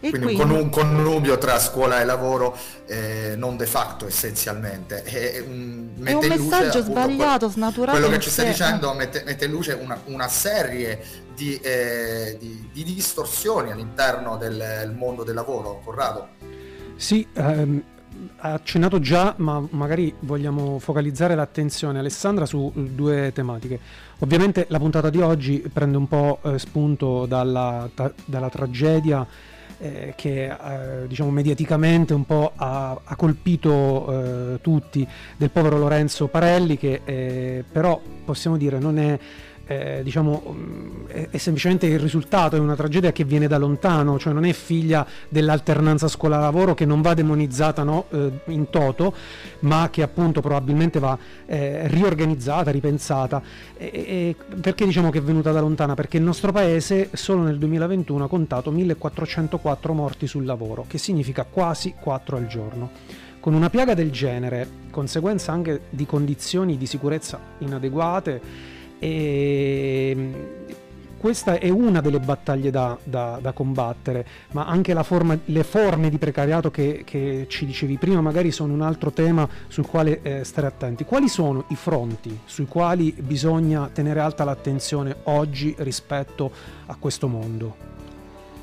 e 0.00 0.10
quindi, 0.10 0.34
quindi 0.34 0.54
un 0.54 0.70
connubio 0.70 1.38
tra 1.38 1.58
scuola 1.58 2.00
e 2.00 2.04
lavoro 2.04 2.56
eh, 2.86 3.34
non 3.36 3.56
de 3.56 3.66
facto 3.66 4.06
essenzialmente. 4.06 5.02
È 5.18 5.40
un, 5.40 5.88
è 6.04 6.12
un 6.12 6.26
messaggio 6.26 6.78
luce, 6.78 6.82
sbagliato, 6.82 7.36
quello, 7.38 7.52
snaturato. 7.52 7.98
Quello 7.98 8.12
che 8.14 8.20
ci 8.20 8.30
stai 8.30 8.46
dicendo 8.46 8.92
mette, 8.94 9.22
mette, 9.24 9.46
in 9.46 9.50
luce 9.50 9.72
una, 9.72 10.00
una 10.06 10.28
serie 10.28 11.00
di, 11.34 11.56
eh, 11.56 12.36
di, 12.38 12.68
di, 12.72 12.84
distorsioni 12.84 13.72
all'interno 13.72 14.36
del 14.36 14.94
mondo 14.96 15.24
del 15.24 15.34
lavoro, 15.34 15.80
Corrado. 15.84 16.28
Sì, 16.96 17.26
ehm, 17.32 17.82
ha 18.38 18.52
accennato 18.52 19.00
già, 19.00 19.34
ma 19.38 19.64
magari 19.70 20.14
vogliamo 20.20 20.78
focalizzare 20.78 21.34
l'attenzione 21.34 21.98
Alessandra 21.98 22.46
su 22.46 22.70
due 22.74 23.32
tematiche. 23.32 23.78
Ovviamente 24.20 24.66
la 24.68 24.78
puntata 24.78 25.10
di 25.10 25.20
oggi 25.20 25.68
prende 25.72 25.96
un 25.96 26.08
po' 26.08 26.40
eh, 26.42 26.58
spunto 26.58 27.26
dalla, 27.26 27.88
ta, 27.94 28.12
dalla 28.24 28.48
tragedia 28.48 29.26
eh, 29.78 30.14
che 30.16 30.44
eh, 30.46 31.06
diciamo 31.06 31.30
mediaticamente 31.30 32.14
un 32.14 32.24
po' 32.24 32.52
ha, 32.56 32.98
ha 33.02 33.16
colpito 33.16 34.54
eh, 34.54 34.60
tutti 34.60 35.06
del 35.36 35.50
povero 35.50 35.78
Lorenzo 35.78 36.26
Parelli 36.26 36.76
che 36.76 37.00
eh, 37.04 37.64
però 37.70 38.00
possiamo 38.24 38.56
dire 38.56 38.78
non 38.78 38.98
è 38.98 39.18
eh, 39.68 40.00
diciamo, 40.02 40.42
mm, 40.48 41.06
è, 41.30 41.36
semplicemente 41.36 41.86
il 41.86 41.98
risultato, 41.98 42.56
è 42.56 42.58
una 42.58 42.74
tragedia 42.74 43.12
che 43.12 43.24
viene 43.24 43.46
da 43.46 43.58
lontano, 43.58 44.18
cioè 44.18 44.32
non 44.32 44.46
è 44.46 44.52
figlia 44.54 45.06
dell'alternanza 45.28 46.08
scuola-lavoro 46.08 46.72
che 46.72 46.86
non 46.86 47.02
va 47.02 47.12
demonizzata 47.12 47.82
no, 47.82 48.06
eh, 48.10 48.30
in 48.46 48.70
toto, 48.70 49.14
ma 49.60 49.90
che 49.90 50.00
appunto 50.00 50.40
probabilmente 50.40 50.98
va 50.98 51.18
eh, 51.44 51.86
riorganizzata, 51.86 52.70
ripensata. 52.70 53.42
E, 53.76 54.34
perché 54.58 54.86
diciamo 54.86 55.10
che 55.10 55.18
è 55.18 55.22
venuta 55.22 55.52
da 55.52 55.60
lontana? 55.60 55.92
Perché 55.92 56.16
il 56.16 56.22
nostro 56.22 56.50
paese 56.50 57.10
solo 57.12 57.42
nel 57.42 57.58
2021 57.58 58.24
ha 58.24 58.28
contato 58.28 58.70
1404 58.70 59.92
morti 59.92 60.26
sul 60.26 60.46
lavoro, 60.46 60.86
che 60.88 60.96
significa 60.96 61.44
quasi 61.44 61.92
4 62.00 62.36
al 62.38 62.46
giorno. 62.46 62.90
Con 63.38 63.52
una 63.52 63.68
piaga 63.68 63.92
del 63.92 64.10
genere, 64.10 64.66
conseguenza 64.90 65.52
anche 65.52 65.82
di 65.90 66.06
condizioni 66.06 66.78
di 66.78 66.86
sicurezza 66.86 67.38
inadeguate, 67.58 68.40
e 68.98 70.12
mm, 70.16 70.34
questa 71.18 71.58
è 71.58 71.68
una 71.68 72.00
delle 72.00 72.20
battaglie 72.20 72.70
da, 72.70 72.96
da, 73.02 73.38
da 73.42 73.50
combattere, 73.52 74.24
ma 74.52 74.66
anche 74.66 74.94
forma, 75.02 75.36
le 75.46 75.64
forme 75.64 76.10
di 76.10 76.18
precariato 76.18 76.70
che, 76.70 77.02
che, 77.04 77.46
ci 77.48 77.66
dicevi 77.66 77.98
prima 77.98 78.20
magari 78.20 78.52
sono 78.52 78.72
un 78.72 78.82
altro 78.82 79.10
tema 79.10 79.48
sul 79.66 79.84
quale 79.84 80.22
eh, 80.22 80.44
stare 80.44 80.68
attenti. 80.68 81.04
Quali 81.04 81.28
sono 81.28 81.64
i 81.68 81.76
fronti 81.76 82.38
sui 82.44 82.66
quali 82.66 83.12
bisogna 83.18 83.90
tenere 83.92 84.20
alta 84.20 84.44
l'attenzione 84.44 85.16
oggi 85.24 85.74
rispetto 85.78 86.52
a 86.86 86.96
questo 86.96 87.26
mondo? 87.26 87.86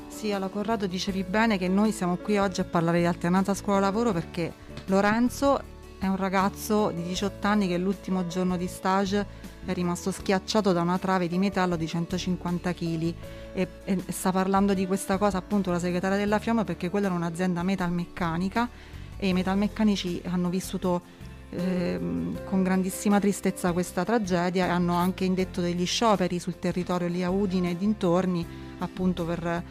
Sì, 0.08 0.32
alla 0.32 0.48
Corrado 0.48 0.86
dicevi 0.86 1.24
bene 1.24 1.58
che 1.58 1.68
noi 1.68 1.92
siamo 1.92 2.16
qui 2.16 2.38
oggi 2.38 2.62
a 2.62 2.64
parlare 2.64 3.00
di 3.00 3.04
alternanza 3.04 3.52
scuola-lavoro 3.52 4.12
perché 4.12 4.50
Lorenzo 4.86 5.60
è 5.98 6.06
un 6.06 6.16
ragazzo 6.16 6.90
di 6.90 7.02
18 7.02 7.46
anni 7.46 7.68
che 7.68 7.76
l'ultimo 7.76 8.26
giorno 8.26 8.56
di 8.56 8.66
stage 8.66 9.26
è 9.66 9.74
rimasto 9.74 10.10
schiacciato 10.10 10.72
da 10.72 10.80
una 10.80 10.98
trave 10.98 11.28
di 11.28 11.38
metallo 11.38 11.76
di 11.76 11.86
150 11.86 12.72
kg 12.72 13.14
e, 13.52 13.68
e 13.84 14.02
sta 14.08 14.32
parlando 14.32 14.74
di 14.74 14.86
questa 14.86 15.18
cosa 15.18 15.38
appunto 15.38 15.70
la 15.70 15.78
segretaria 15.78 16.16
della 16.16 16.38
Fiamma 16.38 16.64
perché 16.64 16.88
quella 16.88 17.06
era 17.06 17.14
un'azienda 17.14 17.62
metalmeccanica 17.62 18.68
e 19.16 19.28
i 19.28 19.32
metalmeccanici 19.32 20.22
hanno 20.26 20.48
vissuto 20.48 21.24
eh, 21.50 21.98
con 22.44 22.62
grandissima 22.62 23.20
tristezza 23.20 23.72
questa 23.72 24.04
tragedia 24.04 24.66
e 24.66 24.68
hanno 24.68 24.94
anche 24.94 25.24
indetto 25.24 25.60
degli 25.60 25.86
scioperi 25.86 26.38
sul 26.38 26.58
territorio 26.58 27.08
lì 27.08 27.22
a 27.22 27.30
Udine 27.30 27.70
e 27.70 27.76
dintorni 27.76 28.46
appunto 28.78 29.24
per 29.24 29.64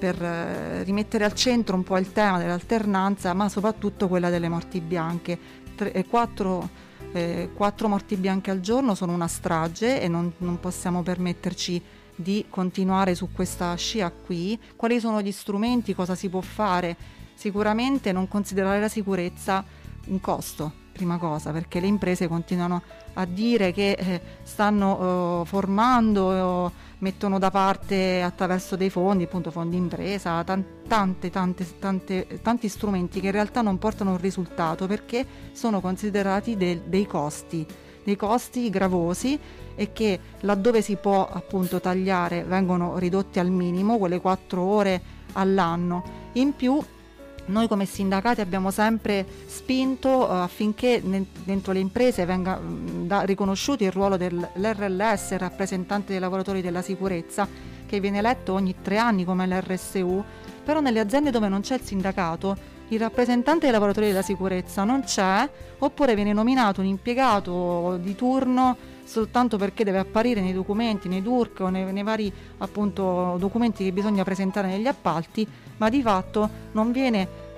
per 0.00 0.20
eh, 0.20 0.82
rimettere 0.82 1.24
al 1.24 1.34
centro 1.34 1.76
un 1.76 1.84
po' 1.84 1.98
il 1.98 2.10
tema 2.10 2.38
dell'alternanza, 2.38 3.34
ma 3.34 3.50
soprattutto 3.50 4.08
quella 4.08 4.30
delle 4.30 4.48
morti 4.48 4.80
bianche. 4.80 5.38
Tre, 5.76 5.92
eh, 5.92 6.06
quattro, 6.06 6.68
eh, 7.12 7.50
quattro, 7.54 7.88
morti 7.88 8.16
bianche 8.16 8.50
al 8.50 8.60
giorno 8.60 8.94
sono 8.94 9.12
una 9.12 9.28
strage 9.28 10.00
e 10.00 10.08
non, 10.08 10.32
non 10.38 10.60
possiamo 10.60 11.02
permetterci 11.02 11.82
di 12.14 12.44
continuare 12.48 13.14
su 13.14 13.30
questa 13.32 13.74
scia 13.74 14.10
qui. 14.10 14.58
Quali 14.76 15.00
sono 15.00 15.20
gli 15.20 15.32
strumenti, 15.32 15.94
cosa 15.94 16.14
si 16.14 16.28
può 16.28 16.40
fare? 16.40 16.96
Sicuramente 17.34 18.12
non 18.12 18.28
considerare 18.28 18.80
la 18.80 18.88
sicurezza 18.88 19.64
un 20.06 20.20
costo, 20.20 20.72
prima 21.00 21.16
cosa, 21.16 21.50
perché 21.50 21.80
le 21.80 21.86
imprese 21.86 22.28
continuano 22.28 22.82
a 23.14 23.24
dire 23.24 23.72
che 23.72 23.92
eh, 23.92 24.20
stanno 24.42 25.40
uh, 25.40 25.44
formando 25.46 26.66
uh, 26.66 26.70
mettono 26.98 27.38
da 27.38 27.50
parte 27.50 28.20
attraverso 28.20 28.76
dei 28.76 28.90
fondi, 28.90 29.24
appunto 29.24 29.50
fondi 29.50 29.78
impresa, 29.78 30.44
tante, 30.44 31.30
tante, 31.30 31.78
tante, 31.78 32.40
tanti 32.42 32.68
strumenti 32.68 33.20
che 33.20 33.26
in 33.26 33.32
realtà 33.32 33.62
non 33.62 33.78
portano 33.78 34.10
un 34.10 34.18
risultato 34.18 34.86
perché 34.86 35.24
sono 35.52 35.80
considerati 35.80 36.58
de- 36.58 36.82
dei 36.84 37.06
costi, 37.06 37.66
dei 38.04 38.16
costi 38.16 38.68
gravosi 38.68 39.38
e 39.74 39.92
che 39.92 40.20
laddove 40.40 40.82
si 40.82 40.96
può 40.96 41.26
appunto 41.26 41.80
tagliare 41.80 42.44
vengono 42.44 42.98
ridotti 42.98 43.38
al 43.38 43.50
minimo, 43.50 43.96
quelle 43.96 44.20
quattro 44.20 44.60
ore 44.60 45.00
all'anno. 45.32 46.28
In 46.32 46.54
più 46.54 46.78
noi 47.46 47.68
come 47.68 47.84
sindacati 47.84 48.40
abbiamo 48.40 48.70
sempre 48.70 49.26
spinto 49.46 50.08
uh, 50.08 50.30
affinché 50.30 51.02
dentro 51.44 51.72
le 51.72 51.80
imprese 51.80 52.24
venga 52.24 52.60
da, 52.62 53.22
riconosciuto 53.22 53.84
il 53.84 53.92
ruolo 53.92 54.16
dell'RLS, 54.16 55.30
il 55.32 55.38
rappresentante 55.38 56.12
dei 56.12 56.20
lavoratori 56.20 56.60
della 56.62 56.82
sicurezza, 56.82 57.48
che 57.86 58.00
viene 58.00 58.18
eletto 58.18 58.52
ogni 58.52 58.76
tre 58.82 58.98
anni 58.98 59.24
come 59.24 59.46
l'RSU, 59.46 60.24
però 60.64 60.80
nelle 60.80 61.00
aziende 61.00 61.30
dove 61.30 61.48
non 61.48 61.60
c'è 61.60 61.74
il 61.74 61.82
sindacato 61.82 62.78
il 62.90 62.98
rappresentante 62.98 63.60
dei 63.66 63.70
lavoratori 63.70 64.06
della 64.08 64.22
sicurezza 64.22 64.82
non 64.82 65.02
c'è, 65.04 65.48
oppure 65.78 66.14
viene 66.16 66.32
nominato 66.32 66.80
un 66.80 66.88
impiegato 66.88 67.98
di 68.00 68.16
turno 68.16 68.76
soltanto 69.10 69.56
perché 69.56 69.82
deve 69.82 69.98
apparire 69.98 70.40
nei 70.40 70.52
documenti, 70.52 71.08
nei 71.08 71.20
DURC 71.20 71.60
o 71.60 71.68
nei, 71.68 71.92
nei 71.92 72.04
vari 72.04 72.32
appunto, 72.58 73.36
documenti 73.40 73.82
che 73.82 73.92
bisogna 73.92 74.22
presentare 74.22 74.68
negli 74.68 74.86
appalti, 74.86 75.44
ma 75.78 75.88
di 75.88 76.00
fatto 76.00 76.48
non 76.72 76.92
viene 76.92 77.48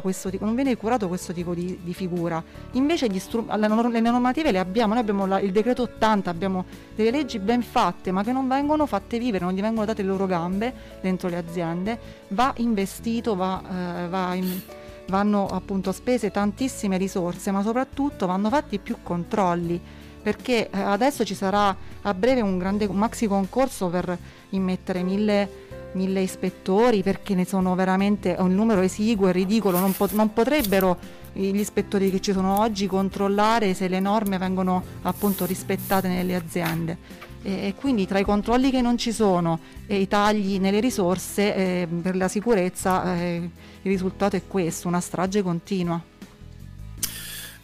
questo, 0.00 0.30
non 0.40 0.54
viene 0.54 0.76
curato 0.76 1.06
questo 1.06 1.32
tipo 1.32 1.54
di, 1.54 1.78
di 1.82 1.92
figura. 1.92 2.42
Invece 2.72 3.06
stru- 3.20 3.48
le 3.54 4.00
normative 4.00 4.50
le 4.50 4.58
abbiamo, 4.58 4.94
noi 4.94 5.02
abbiamo 5.02 5.26
la, 5.26 5.38
il 5.40 5.52
decreto 5.52 5.82
80, 5.82 6.30
abbiamo 6.30 6.64
delle 6.96 7.10
leggi 7.10 7.38
ben 7.38 7.62
fatte, 7.62 8.10
ma 8.10 8.24
che 8.24 8.32
non 8.32 8.48
vengono 8.48 8.86
fatte 8.86 9.18
vivere, 9.18 9.44
non 9.44 9.52
gli 9.52 9.60
vengono 9.60 9.84
date 9.84 10.02
le 10.02 10.08
loro 10.08 10.26
gambe 10.26 10.72
dentro 11.02 11.28
le 11.28 11.36
aziende, 11.36 11.98
va 12.28 12.52
investito, 12.56 13.36
va, 13.36 13.62
eh, 13.62 14.08
va 14.08 14.34
in, 14.34 14.60
vanno 15.08 15.46
appunto 15.46 15.92
spese 15.92 16.30
tantissime 16.30 16.96
risorse, 16.96 17.50
ma 17.50 17.62
soprattutto 17.62 18.26
vanno 18.26 18.48
fatti 18.48 18.78
più 18.78 18.96
controlli 19.02 20.02
perché 20.24 20.70
eh, 20.70 20.80
adesso 20.80 21.22
ci 21.22 21.34
sarà 21.34 21.76
a 22.00 22.14
breve 22.14 22.40
un 22.40 22.56
grande 22.56 22.88
maxi 22.88 23.26
concorso 23.26 23.88
per 23.88 24.16
immettere 24.50 25.02
mille, 25.02 25.48
mille 25.92 26.22
ispettori 26.22 27.02
perché 27.02 27.34
ne 27.34 27.44
sono 27.44 27.74
veramente 27.74 28.34
un 28.38 28.54
numero 28.54 28.80
esiguo 28.80 29.28
e 29.28 29.32
ridicolo, 29.32 29.78
non, 29.78 29.92
po- 29.92 30.08
non 30.12 30.32
potrebbero 30.32 30.96
gli 31.34 31.58
ispettori 31.58 32.10
che 32.10 32.20
ci 32.20 32.32
sono 32.32 32.60
oggi 32.60 32.86
controllare 32.86 33.74
se 33.74 33.86
le 33.86 34.00
norme 34.00 34.38
vengono 34.38 34.82
appunto 35.02 35.44
rispettate 35.44 36.08
nelle 36.08 36.34
aziende. 36.34 36.96
E 37.42 37.74
quindi 37.76 38.06
tra 38.06 38.18
i 38.18 38.24
controlli 38.24 38.70
che 38.70 38.80
non 38.80 38.96
ci 38.96 39.12
sono 39.12 39.58
e 39.86 40.00
i 40.00 40.08
tagli 40.08 40.58
nelle 40.58 40.80
risorse 40.80 41.54
eh, 41.54 41.88
per 42.00 42.16
la 42.16 42.28
sicurezza 42.28 43.16
eh, 43.16 43.50
il 43.82 43.90
risultato 43.90 44.36
è 44.36 44.42
questo, 44.48 44.88
una 44.88 45.00
strage 45.00 45.42
continua. 45.42 46.00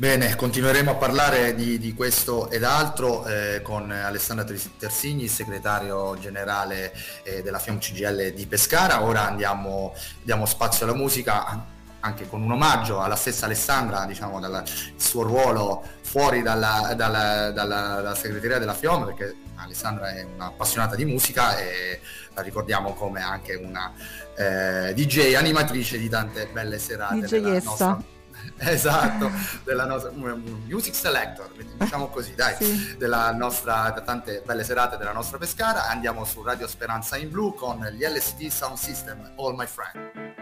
Bene, 0.01 0.35
continueremo 0.35 0.93
a 0.93 0.95
parlare 0.95 1.55
di, 1.55 1.79
di 1.79 1.93
questo 1.93 2.49
ed 2.49 2.65
altro 2.65 3.27
eh, 3.27 3.61
con 3.61 3.91
Alessandra 3.91 4.47
Tersigni, 4.79 5.29
segretario 5.29 6.19
generale 6.19 6.95
eh, 7.23 7.43
della 7.43 7.59
FIOM 7.59 7.77
CGL 7.77 8.33
di 8.33 8.47
Pescara. 8.47 9.03
Ora 9.03 9.29
andiamo, 9.29 9.95
diamo 10.23 10.47
spazio 10.47 10.87
alla 10.87 10.95
musica 10.95 11.67
anche 12.01 12.27
con 12.27 12.41
un 12.41 12.51
omaggio 12.51 13.03
alla 13.03 13.15
stessa 13.15 13.45
Alessandra, 13.45 14.07
diciamo, 14.07 14.41
dal 14.41 14.63
suo 14.97 15.23
ruolo 15.23 15.85
fuori 16.01 16.41
dalla, 16.41 16.95
dalla, 16.97 17.51
dalla, 17.51 17.97
dalla 17.97 18.15
segreteria 18.15 18.59
della 18.59 18.73
FIOM, 18.73 19.05
perché 19.05 19.37
Alessandra 19.57 20.15
è 20.15 20.23
un'appassionata 20.23 20.97
di 20.97 21.05
musica 21.05 21.59
e 21.59 22.01
la 22.33 22.41
ricordiamo 22.41 22.95
come 22.95 23.21
anche 23.21 23.55
una 23.55 23.93
eh, 24.35 24.95
DJ 24.95 25.35
animatrice 25.35 25.99
di 25.99 26.09
tante 26.09 26.49
belle 26.51 26.79
serate. 26.79 27.27
DJessa. 27.27 28.19
Esatto, 28.59 29.31
della 29.65 29.87
nostra 29.87 30.11
music 30.13 30.95
selector, 30.95 31.51
diciamo 31.79 32.09
così, 32.09 32.35
dai, 32.35 32.55
sì. 32.57 32.97
della 32.97 33.33
nostra, 33.33 33.91
da 33.91 34.03
tante 34.03 34.43
belle 34.45 34.65
serate 34.65 34.97
della 34.97 35.13
nostra 35.13 35.39
Pescara. 35.39 35.89
Andiamo 35.89 36.25
su 36.25 36.43
Radio 36.43 36.67
Speranza 36.67 37.17
in 37.17 37.31
Blu 37.31 37.55
con 37.55 37.85
gli 37.93 38.05
LSD 38.05 38.49
Sound 38.49 38.77
System, 38.77 39.33
All 39.37 39.55
My 39.55 39.67
Friend. 39.67 40.40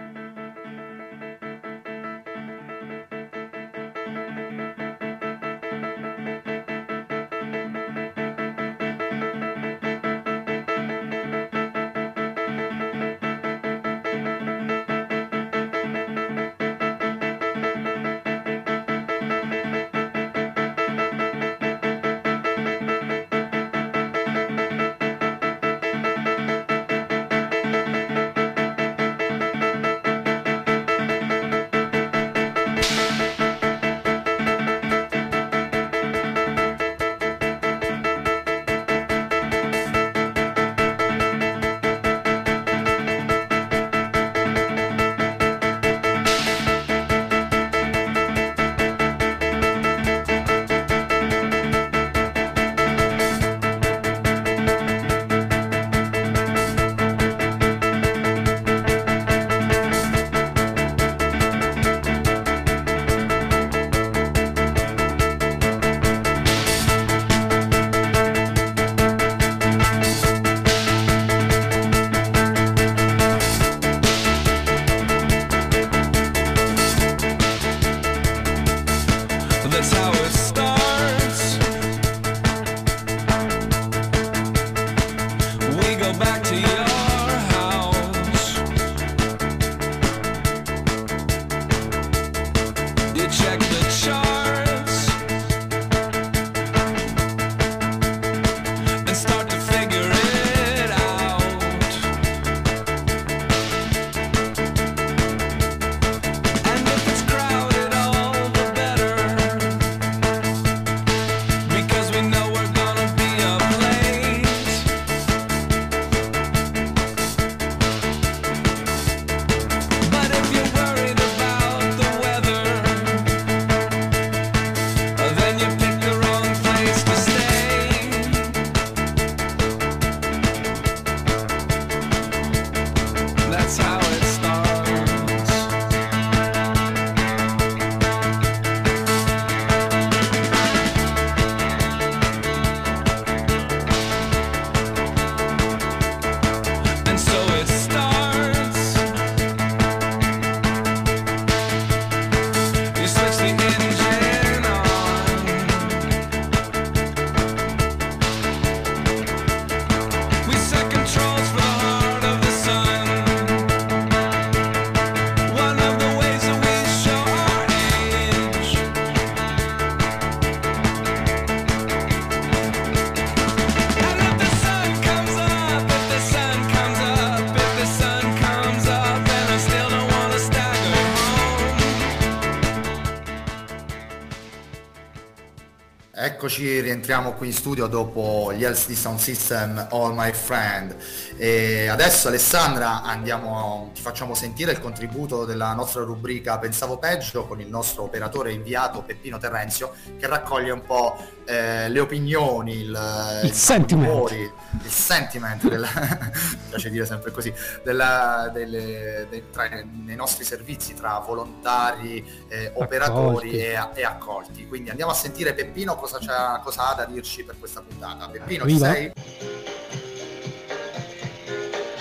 Eccoci, 186.59 186.81
rientriamo 186.81 187.35
qui 187.35 187.47
in 187.47 187.53
studio 187.53 187.87
dopo 187.87 188.53
gli 188.53 188.65
LCD 188.65 188.93
Sound 188.95 189.21
System 189.21 189.87
All 189.93 190.13
My 190.13 190.33
Friend. 190.33 190.97
E 191.37 191.87
adesso 191.87 192.27
Alessandra 192.27 193.05
andiamo, 193.05 193.93
ti 193.95 194.01
facciamo 194.01 194.35
sentire 194.35 194.73
il 194.73 194.81
contributo 194.81 195.45
della 195.45 195.73
nostra 195.75 196.03
rubrica 196.03 196.59
Pensavo 196.59 196.99
Peggio 196.99 197.47
con 197.47 197.61
il 197.61 197.69
nostro 197.69 198.03
operatore 198.03 198.51
inviato 198.51 199.03
Peppino 199.03 199.39
Terrenzio 199.39 199.95
che 200.19 200.27
raccoglie 200.27 200.73
un 200.73 200.83
po' 200.83 201.17
eh, 201.49 201.89
le 201.89 202.01
opinioni, 202.01 202.73
il, 202.73 203.41
il, 203.43 203.49
il 203.49 203.53
sentiment, 203.55 204.07
rumori, 204.07 204.53
il 204.85 204.91
sentiment 204.91 205.67
della, 205.67 205.89
piace 206.69 206.91
dire 206.91 207.07
sempre 207.07 207.31
così, 207.31 207.51
della, 207.83 208.51
delle, 208.53 209.27
dei, 209.31 209.45
tra, 209.51 209.67
nei 209.69 210.15
nostri 210.15 210.45
servizi 210.45 210.93
tra 210.93 211.19
volontari, 211.21 212.23
eh, 212.49 212.73
operatori 212.75 213.53
e, 213.53 213.79
e, 213.95 214.05
accolti. 214.05 214.67
Quindi 214.69 214.91
andiamo 214.91 215.11
a 215.11 215.15
sentire 215.15 215.55
Peppino 215.55 215.97
cosa, 215.97 216.21
cosa, 216.63 216.91
ha 216.91 216.95
da 216.95 217.05
dirci 217.05 217.45
per 217.45 217.57
questa 217.59 217.83
puntata. 217.87 218.29
Peppino, 218.29 218.65
Arriva. 218.65 218.87
ci 218.89 218.95
sei? 218.95 219.13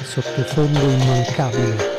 Sottofondo 0.04 0.80
immancabile. 0.80 1.96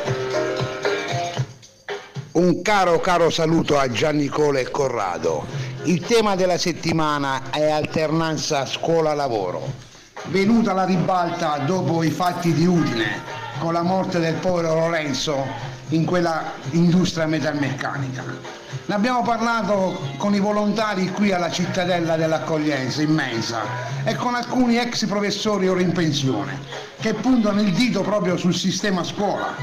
Un 2.31 2.61
caro 2.61 2.99
caro 2.99 3.29
saluto 3.29 3.77
a 3.77 3.89
Gianni 3.89 4.27
Cole 4.27 4.61
e 4.61 4.71
Corrado. 4.71 5.45
Il 5.83 6.01
tema 6.05 6.35
della 6.35 6.57
settimana 6.57 7.49
è 7.51 7.69
alternanza 7.69 8.65
scuola-lavoro. 8.65 9.87
Venuta 10.25 10.73
la 10.73 10.85
ribalta 10.85 11.57
dopo 11.59 12.03
i 12.03 12.11
fatti 12.11 12.53
di 12.53 12.65
Udine 12.65 13.21
con 13.59 13.73
la 13.73 13.81
morte 13.81 14.19
del 14.19 14.35
povero 14.35 14.73
Lorenzo 14.73 15.45
in 15.89 16.05
quella 16.05 16.51
industria 16.71 17.25
metalmeccanica. 17.25 18.58
Ne 18.85 18.95
abbiamo 18.95 19.21
parlato 19.21 19.99
con 20.17 20.33
i 20.33 20.39
volontari 20.39 21.11
qui 21.11 21.31
alla 21.31 21.49
cittadella 21.49 22.15
dell'accoglienza 22.15 23.01
immensa 23.01 23.61
e 24.03 24.15
con 24.15 24.35
alcuni 24.35 24.77
ex 24.77 25.05
professori 25.05 25.67
ora 25.67 25.81
in 25.81 25.91
pensione 25.91 26.59
che 26.99 27.13
puntano 27.13 27.61
il 27.61 27.71
dito 27.71 28.01
proprio 28.01 28.37
sul 28.37 28.53
sistema 28.53 29.03
scuola 29.03 29.55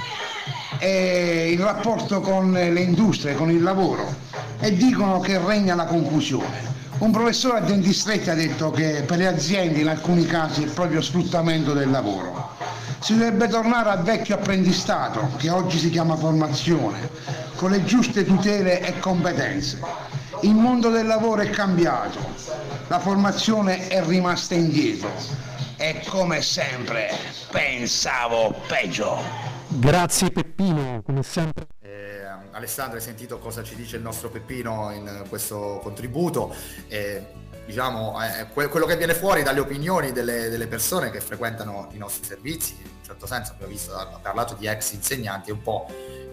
e 0.78 1.50
il 1.52 1.60
rapporto 1.60 2.20
con 2.20 2.52
le 2.52 2.80
industrie, 2.80 3.34
con 3.34 3.50
il 3.50 3.62
lavoro 3.62 4.14
e 4.60 4.74
dicono 4.76 5.20
che 5.20 5.38
regna 5.38 5.74
la 5.74 5.84
confusione. 5.84 6.74
Un 6.98 7.10
professore 7.10 7.58
a 7.58 7.60
denti 7.60 7.92
stretti 7.92 8.30
ha 8.30 8.34
detto 8.34 8.70
che 8.70 9.02
per 9.06 9.18
le 9.18 9.26
aziende 9.26 9.80
in 9.80 9.88
alcuni 9.88 10.24
casi 10.24 10.64
è 10.64 10.66
proprio 10.66 11.02
sfruttamento 11.02 11.74
del 11.74 11.90
lavoro. 11.90 12.45
Si 12.98 13.12
dovrebbe 13.12 13.48
tornare 13.48 13.90
al 13.90 14.02
vecchio 14.02 14.34
apprendistato, 14.34 15.30
che 15.36 15.50
oggi 15.50 15.78
si 15.78 15.90
chiama 15.90 16.16
formazione, 16.16 17.08
con 17.56 17.70
le 17.70 17.84
giuste 17.84 18.24
tutele 18.24 18.80
e 18.80 18.98
competenze. 18.98 19.80
Il 20.42 20.54
mondo 20.54 20.90
del 20.90 21.06
lavoro 21.06 21.42
è 21.42 21.50
cambiato, 21.50 22.18
la 22.88 22.98
formazione 22.98 23.88
è 23.88 24.04
rimasta 24.04 24.54
indietro 24.54 25.10
e 25.76 26.02
come 26.08 26.42
sempre 26.42 27.10
pensavo 27.50 28.54
peggio. 28.66 29.18
Grazie 29.68 30.30
Peppino, 30.30 31.02
come 31.04 31.22
sempre. 31.22 31.66
Eh, 31.82 32.22
Alessandro, 32.52 32.96
hai 32.96 33.02
sentito 33.02 33.38
cosa 33.38 33.62
ci 33.62 33.74
dice 33.74 33.96
il 33.96 34.02
nostro 34.02 34.30
Peppino 34.30 34.90
in 34.90 35.24
questo 35.28 35.80
contributo? 35.82 36.54
Eh, 36.88 37.24
diciamo, 37.66 38.16
eh, 38.22 38.46
quello 38.46 38.86
che 38.86 38.96
viene 38.96 39.12
fuori 39.14 39.42
dalle 39.42 39.60
opinioni 39.60 40.12
delle, 40.12 40.48
delle, 40.48 40.66
persone 40.68 41.10
che 41.10 41.20
frequentano 41.20 41.88
i 41.92 41.98
nostri 41.98 42.24
servizi, 42.24 42.76
in 42.80 42.88
un 42.98 43.04
certo 43.04 43.26
senso 43.26 43.52
abbiamo 43.52 43.72
visto, 43.72 43.94
ha 43.94 44.18
parlato 44.22 44.54
di 44.54 44.66
ex 44.66 44.92
insegnanti, 44.92 45.50
è 45.50 45.52
un 45.52 45.62
po' 45.62 45.86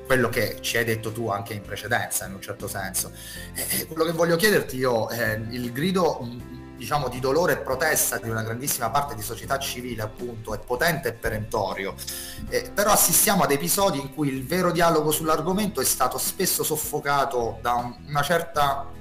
quello 0.06 0.30
che 0.30 0.58
ci 0.62 0.78
hai 0.78 0.86
detto 0.86 1.12
tu 1.12 1.30
anche 1.30 1.54
in 1.54 1.62
precedenza, 1.62 2.26
in 2.26 2.36
un 2.36 2.41
certo 2.41 2.67
senso. 2.67 3.12
Eh, 3.56 3.88
quello 3.88 4.06
che 4.06 4.12
voglio 4.12 4.36
chiederti 4.36 4.78
io 4.78 5.08
è 5.08 5.39
il 5.50 5.72
grido 5.72 6.62
diciamo 6.76 7.08
di 7.08 7.19
dolore 7.19 7.54
e 7.54 7.58
protesta 7.58 8.17
di 8.17 8.30
una 8.30 8.43
grandissima 8.43 8.89
parte 8.89 9.15
di 9.15 9.22
società 9.22 9.58
civile 9.58 10.02
appunto 10.02 10.54
è 10.54 10.60
potente 10.60 11.10
e 11.10 11.13
perentorio 11.13 11.96
eh, 12.50 12.72
però 12.74 12.91
assistiamo 12.91 13.43
ad 13.43 13.52
episodi 13.52 14.02
in 14.02 14.13
cui 14.13 14.28
il 14.28 14.43
vero 14.43 14.72
dialogo 14.72 15.12
sull'argomento 15.12 15.80
è 15.80 15.86
stato 15.86 16.17
spesso 16.17 16.63
soffocato 16.63 17.60
da 17.62 17.74
un, 17.76 17.96
una 18.08 18.22
certa 18.22 18.91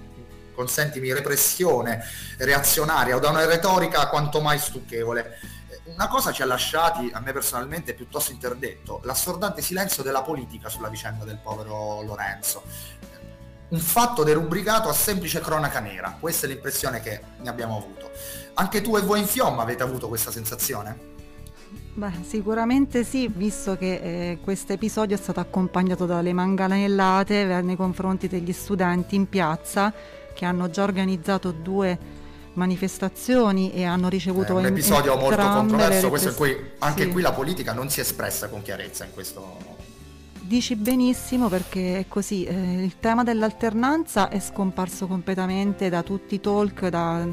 consentimi 0.52 1.12
repressione 1.12 2.04
reazionaria 2.38 3.16
o 3.16 3.18
da 3.18 3.30
una 3.30 3.44
retorica 3.44 4.08
quanto 4.08 4.40
mai 4.40 4.58
stucchevole 4.58 5.38
una 5.84 6.08
cosa 6.08 6.32
ci 6.32 6.42
ha 6.42 6.46
lasciati, 6.46 7.10
a 7.12 7.20
me 7.20 7.32
personalmente, 7.32 7.94
piuttosto 7.94 8.32
interdetto, 8.32 9.00
l'assordante 9.04 9.62
silenzio 9.62 10.02
della 10.02 10.22
politica 10.22 10.68
sulla 10.68 10.88
vicenda 10.88 11.24
del 11.24 11.38
povero 11.42 12.02
Lorenzo. 12.02 12.62
Un 13.68 13.78
fatto 13.78 14.22
derubricato 14.22 14.88
a 14.88 14.92
semplice 14.92 15.40
cronaca 15.40 15.80
nera, 15.80 16.16
questa 16.20 16.46
è 16.46 16.48
l'impressione 16.48 17.00
che 17.00 17.20
ne 17.38 17.48
abbiamo 17.48 17.76
avuto. 17.76 18.10
Anche 18.54 18.80
tu 18.80 18.96
e 18.96 19.00
voi 19.00 19.20
in 19.20 19.26
Fiomma 19.26 19.62
avete 19.62 19.82
avuto 19.82 20.08
questa 20.08 20.30
sensazione? 20.30 21.10
Beh, 21.94 22.22
sicuramente 22.26 23.02
sì, 23.02 23.28
visto 23.28 23.76
che 23.76 23.94
eh, 23.94 24.38
questo 24.42 24.72
episodio 24.72 25.16
è 25.16 25.18
stato 25.18 25.40
accompagnato 25.40 26.06
dalle 26.06 26.32
manganellate 26.32 27.44
nei 27.62 27.76
confronti 27.76 28.28
degli 28.28 28.52
studenti 28.52 29.14
in 29.14 29.28
piazza 29.28 29.92
che 30.32 30.44
hanno 30.44 30.70
già 30.70 30.82
organizzato 30.82 31.50
due 31.50 32.20
manifestazioni 32.54 33.72
e 33.72 33.84
hanno 33.84 34.08
ricevuto 34.08 34.58
è 34.58 34.60
un 34.60 34.66
episodio 34.66 35.16
molto 35.16 35.42
controverso 35.42 36.08
questo 36.10 36.28
in 36.28 36.34
cui 36.34 36.56
anche 36.78 37.04
sì. 37.04 37.10
qui 37.10 37.22
la 37.22 37.32
politica 37.32 37.72
non 37.72 37.88
si 37.88 38.00
è 38.00 38.02
espressa 38.02 38.48
con 38.48 38.60
chiarezza 38.60 39.04
in 39.04 39.12
questo 39.12 39.58
dici 40.40 40.76
benissimo 40.76 41.48
perché 41.48 42.00
è 42.00 42.04
così 42.08 42.44
eh, 42.44 42.82
il 42.82 42.98
tema 43.00 43.22
dell'alternanza 43.22 44.28
è 44.28 44.38
scomparso 44.38 45.06
completamente 45.06 45.88
da 45.88 46.02
tutti 46.02 46.34
i 46.34 46.40
talk 46.40 46.88
da, 46.88 47.26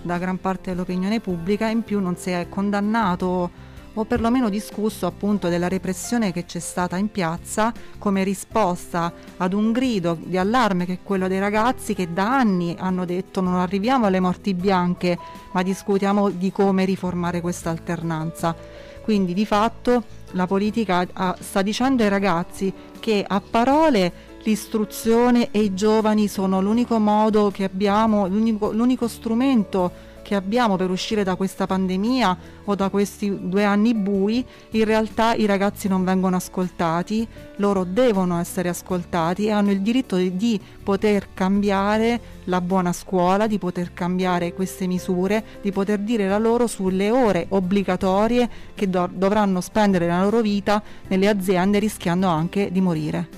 da 0.00 0.18
gran 0.18 0.40
parte 0.40 0.70
dell'opinione 0.70 1.20
pubblica 1.20 1.66
in 1.66 1.82
più 1.82 2.00
non 2.00 2.16
si 2.16 2.30
è 2.30 2.46
condannato 2.48 3.71
o 3.94 4.04
perlomeno 4.04 4.48
discusso 4.48 5.06
appunto 5.06 5.48
della 5.48 5.68
repressione 5.68 6.32
che 6.32 6.44
c'è 6.44 6.58
stata 6.58 6.96
in 6.96 7.10
piazza 7.10 7.72
come 7.98 8.24
risposta 8.24 9.12
ad 9.36 9.52
un 9.52 9.72
grido 9.72 10.18
di 10.22 10.36
allarme 10.36 10.86
che 10.86 10.94
è 10.94 10.98
quello 11.02 11.28
dei 11.28 11.38
ragazzi 11.38 11.94
che 11.94 12.12
da 12.12 12.36
anni 12.36 12.74
hanno 12.78 13.04
detto 13.04 13.40
non 13.40 13.54
arriviamo 13.54 14.06
alle 14.06 14.20
morti 14.20 14.54
bianche 14.54 15.18
ma 15.52 15.62
discutiamo 15.62 16.30
di 16.30 16.50
come 16.50 16.84
riformare 16.84 17.40
questa 17.40 17.70
alternanza. 17.70 18.54
Quindi 19.02 19.34
di 19.34 19.44
fatto 19.44 20.04
la 20.32 20.46
politica 20.46 21.06
sta 21.40 21.60
dicendo 21.60 22.04
ai 22.04 22.08
ragazzi 22.08 22.72
che 23.00 23.24
a 23.26 23.40
parole 23.40 24.30
l'istruzione 24.44 25.50
e 25.50 25.60
i 25.60 25.74
giovani 25.74 26.28
sono 26.28 26.60
l'unico 26.60 26.98
modo 26.98 27.50
che 27.50 27.64
abbiamo, 27.64 28.26
l'unico, 28.26 28.72
l'unico 28.72 29.08
strumento 29.08 30.10
che 30.22 30.34
abbiamo 30.34 30.76
per 30.76 30.90
uscire 30.90 31.24
da 31.24 31.34
questa 31.34 31.66
pandemia 31.66 32.38
o 32.64 32.74
da 32.74 32.88
questi 32.88 33.48
due 33.48 33.64
anni 33.64 33.94
bui, 33.94 34.44
in 34.70 34.84
realtà 34.84 35.34
i 35.34 35.46
ragazzi 35.46 35.88
non 35.88 36.04
vengono 36.04 36.36
ascoltati, 36.36 37.26
loro 37.56 37.84
devono 37.84 38.38
essere 38.38 38.68
ascoltati 38.68 39.46
e 39.46 39.50
hanno 39.50 39.72
il 39.72 39.80
diritto 39.80 40.16
di, 40.16 40.36
di 40.36 40.60
poter 40.82 41.28
cambiare 41.34 42.20
la 42.44 42.60
buona 42.60 42.92
scuola, 42.92 43.46
di 43.46 43.58
poter 43.58 43.92
cambiare 43.92 44.54
queste 44.54 44.86
misure, 44.86 45.44
di 45.60 45.72
poter 45.72 45.98
dire 45.98 46.28
la 46.28 46.38
loro 46.38 46.66
sulle 46.66 47.10
ore 47.10 47.46
obbligatorie 47.48 48.48
che 48.74 48.88
do- 48.88 49.10
dovranno 49.12 49.60
spendere 49.60 50.06
la 50.06 50.22
loro 50.22 50.40
vita 50.40 50.82
nelle 51.08 51.28
aziende 51.28 51.78
rischiando 51.78 52.26
anche 52.26 52.70
di 52.72 52.80
morire. 52.80 53.28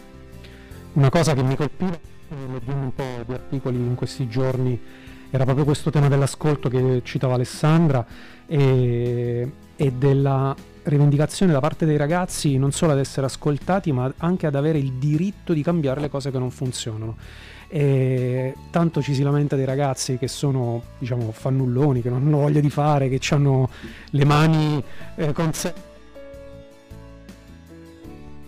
Una 0.93 1.11
cosa 1.11 1.35
che 1.35 1.43
mi 1.43 1.57
colpiva, 1.57 1.99
leggendo 2.29 2.85
un 2.85 2.95
po' 2.95 3.25
di 3.27 3.33
articoli 3.33 3.77
in 3.77 3.95
questi 3.97 4.29
giorni, 4.29 4.81
era 5.35 5.43
proprio 5.43 5.65
questo 5.65 5.91
tema 5.91 6.07
dell'ascolto 6.07 6.69
che 6.69 7.01
citava 7.03 7.35
Alessandra 7.35 8.07
e, 8.47 9.51
e 9.75 9.93
della 9.93 10.55
rivendicazione 10.85 11.51
da 11.51 11.59
parte 11.59 11.87
dei 11.87 11.97
ragazzi 11.97 12.57
non 12.57 12.71
solo 12.71 12.93
ad 12.93 13.01
essere 13.01 13.27
ascoltati 13.27 13.91
ma 13.91 14.13
anche 14.19 14.47
ad 14.47 14.55
avere 14.55 14.79
il 14.79 14.93
diritto 14.93 15.53
di 15.53 15.65
cambiare 15.65 16.01
le 16.01 16.09
cose 16.09 16.31
che 16.31 16.39
non 16.39 16.53
funzionano. 16.53 17.17
E 17.67 18.55
tanto 18.71 19.03
ci 19.03 19.13
si 19.13 19.25
lamenta 19.25 19.57
dei 19.57 19.65
ragazzi 19.65 20.19
che 20.19 20.29
sono 20.29 20.83
diciamo 20.99 21.33
fannulloni, 21.33 22.01
che 22.01 22.11
non 22.11 22.23
hanno 22.23 22.39
voglia 22.39 22.61
di 22.61 22.71
fare, 22.71 23.09
che 23.09 23.19
hanno 23.35 23.69
le 24.11 24.25
mani 24.25 24.85
eh, 25.17 25.33
con 25.33 25.53
sé 25.53 25.75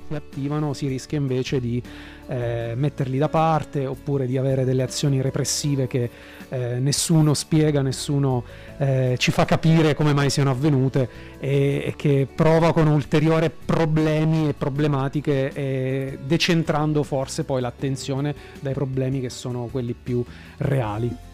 si 0.07 0.14
attivano 0.14 0.72
si 0.72 0.87
rischia 0.87 1.18
invece 1.18 1.61
di 1.61 1.83
eh, 2.29 2.75
metterli 2.77 3.18
da 3.18 3.29
parte 3.29 3.87
oppure 3.87 4.27
di 4.27 4.38
avere 4.38 4.64
delle 4.64 4.83
azioni 4.83 5.20
repressive 5.20 5.87
che 5.87 6.11
eh, 6.48 6.78
nessuno 6.78 7.35
spiega, 7.35 7.82
nessuno 7.82 8.44
eh, 8.78 9.16
ci 9.18 9.30
fa 9.30 9.44
capire 9.44 9.94
come 9.94 10.12
mai 10.12 10.30
siano 10.30 10.50
avvenute 10.50 11.09
e, 11.38 11.82
e 11.87 11.94
che 11.96 12.26
provocano 12.32 12.94
ulteriori 12.94 13.50
problemi 13.50 14.48
e 14.48 14.54
problematiche 14.54 16.18
decentrando 16.22 17.02
forse 17.02 17.44
poi 17.44 17.61
l'attenzione 17.61 18.35
dai 18.61 18.74
problemi 18.74 19.20
che 19.20 19.30
sono 19.30 19.68
quelli 19.70 19.94
più 19.94 20.24
reali. 20.59 21.26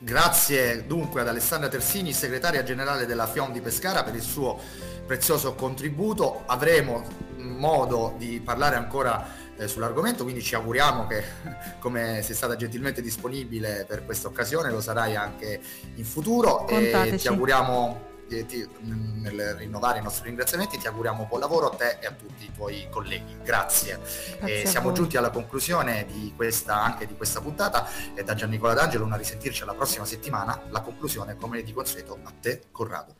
Grazie 0.00 0.86
dunque 0.86 1.22
ad 1.22 1.28
Alessandra 1.28 1.68
Tersini, 1.68 2.12
segretaria 2.12 2.62
generale 2.62 3.04
della 3.04 3.26
FIOM 3.26 3.50
di 3.50 3.60
Pescara, 3.60 4.04
per 4.04 4.14
il 4.14 4.22
suo 4.22 4.56
prezioso 5.04 5.54
contributo. 5.54 6.42
Avremo 6.46 7.02
modo 7.38 8.14
di 8.16 8.40
parlare 8.44 8.76
ancora 8.76 9.37
eh, 9.58 9.68
sull'argomento, 9.68 10.22
quindi 10.22 10.42
ci 10.42 10.54
auguriamo 10.54 11.06
che 11.06 11.22
come 11.80 12.22
sei 12.22 12.34
stata 12.34 12.56
gentilmente 12.56 13.02
disponibile 13.02 13.84
per 13.86 14.04
questa 14.04 14.28
occasione 14.28 14.70
lo 14.70 14.80
sarai 14.80 15.16
anche 15.16 15.60
in 15.94 16.04
futuro 16.04 16.64
Contateci. 16.64 17.14
e 17.14 17.18
ti 17.18 17.28
auguriamo 17.28 18.06
ti, 18.28 18.68
nel 18.82 19.54
rinnovare 19.54 20.00
i 20.00 20.02
nostri 20.02 20.26
ringraziamenti 20.26 20.76
ti 20.78 20.86
auguriamo 20.86 21.26
buon 21.26 21.40
lavoro 21.40 21.70
a 21.70 21.74
te 21.74 21.98
e 22.00 22.06
a 22.06 22.12
tutti 22.12 22.44
i 22.44 22.50
tuoi 22.54 22.86
colleghi. 22.90 23.36
Grazie. 23.42 23.98
Grazie 24.38 24.66
siamo 24.66 24.92
giunti 24.92 25.16
alla 25.16 25.30
conclusione 25.30 26.06
di 26.06 26.32
questa, 26.36 26.82
anche 26.82 27.06
di 27.06 27.16
questa 27.16 27.40
puntata 27.40 27.86
e 28.14 28.22
da 28.22 28.34
Gian 28.34 28.50
Nicola 28.50 28.74
D'Angelo 28.74 29.04
una 29.04 29.16
risentirci 29.16 29.64
la 29.64 29.74
prossima 29.74 30.04
settimana. 30.04 30.60
La 30.68 30.82
conclusione 30.82 31.36
come 31.36 31.62
di 31.62 31.72
consueto 31.72 32.18
a 32.22 32.32
te 32.38 32.62
Corrado. 32.70 33.14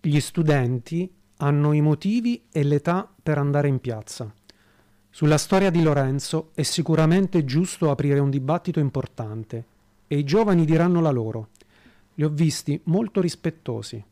Gli 0.00 0.20
studenti 0.20 1.12
hanno 1.38 1.72
i 1.72 1.80
motivi 1.80 2.46
e 2.50 2.64
l'età 2.64 3.08
per 3.22 3.38
andare 3.38 3.68
in 3.68 3.78
piazza. 3.78 4.32
Sulla 5.16 5.38
storia 5.38 5.70
di 5.70 5.82
Lorenzo 5.82 6.50
è 6.52 6.60
sicuramente 6.60 7.46
giusto 7.46 7.90
aprire 7.90 8.18
un 8.18 8.28
dibattito 8.28 8.80
importante 8.80 9.64
e 10.06 10.18
i 10.18 10.24
giovani 10.24 10.66
diranno 10.66 11.00
la 11.00 11.08
loro 11.08 11.48
li 12.16 12.22
ho 12.22 12.28
visti 12.28 12.78
molto 12.84 13.22
rispettosi. 13.22 14.04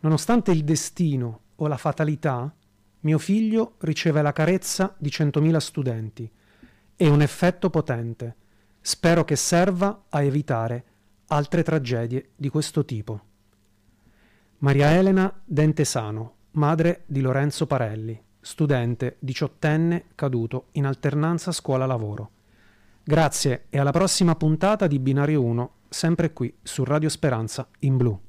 Nonostante 0.00 0.50
il 0.50 0.64
destino 0.64 1.42
o 1.54 1.68
la 1.68 1.76
fatalità, 1.76 2.52
mio 3.02 3.18
figlio 3.18 3.74
riceve 3.78 4.20
la 4.20 4.32
carezza 4.32 4.96
di 4.98 5.12
centomila 5.12 5.60
studenti. 5.60 6.28
È 6.96 7.06
un 7.06 7.22
effetto 7.22 7.70
potente. 7.70 8.34
Spero 8.80 9.24
che 9.24 9.36
serva 9.36 10.06
a 10.08 10.24
evitare 10.24 10.84
altre 11.28 11.62
tragedie 11.62 12.30
di 12.34 12.48
questo 12.48 12.84
tipo. 12.84 13.20
Maria 14.58 14.90
Elena 14.90 15.32
Dentesano, 15.44 16.34
madre 16.50 17.04
di 17.06 17.20
Lorenzo 17.20 17.68
Parelli, 17.68 18.24
studente 18.46 19.16
diciottenne 19.18 20.04
caduto 20.14 20.66
in 20.72 20.86
alternanza 20.86 21.50
scuola-lavoro. 21.50 22.30
Grazie 23.02 23.64
e 23.70 23.80
alla 23.80 23.90
prossima 23.90 24.36
puntata 24.36 24.86
di 24.86 25.00
Binario 25.00 25.42
1 25.42 25.70
sempre 25.88 26.32
qui 26.32 26.54
su 26.62 26.84
Radio 26.84 27.08
Speranza 27.08 27.66
in 27.80 27.96
blu. 27.96 28.25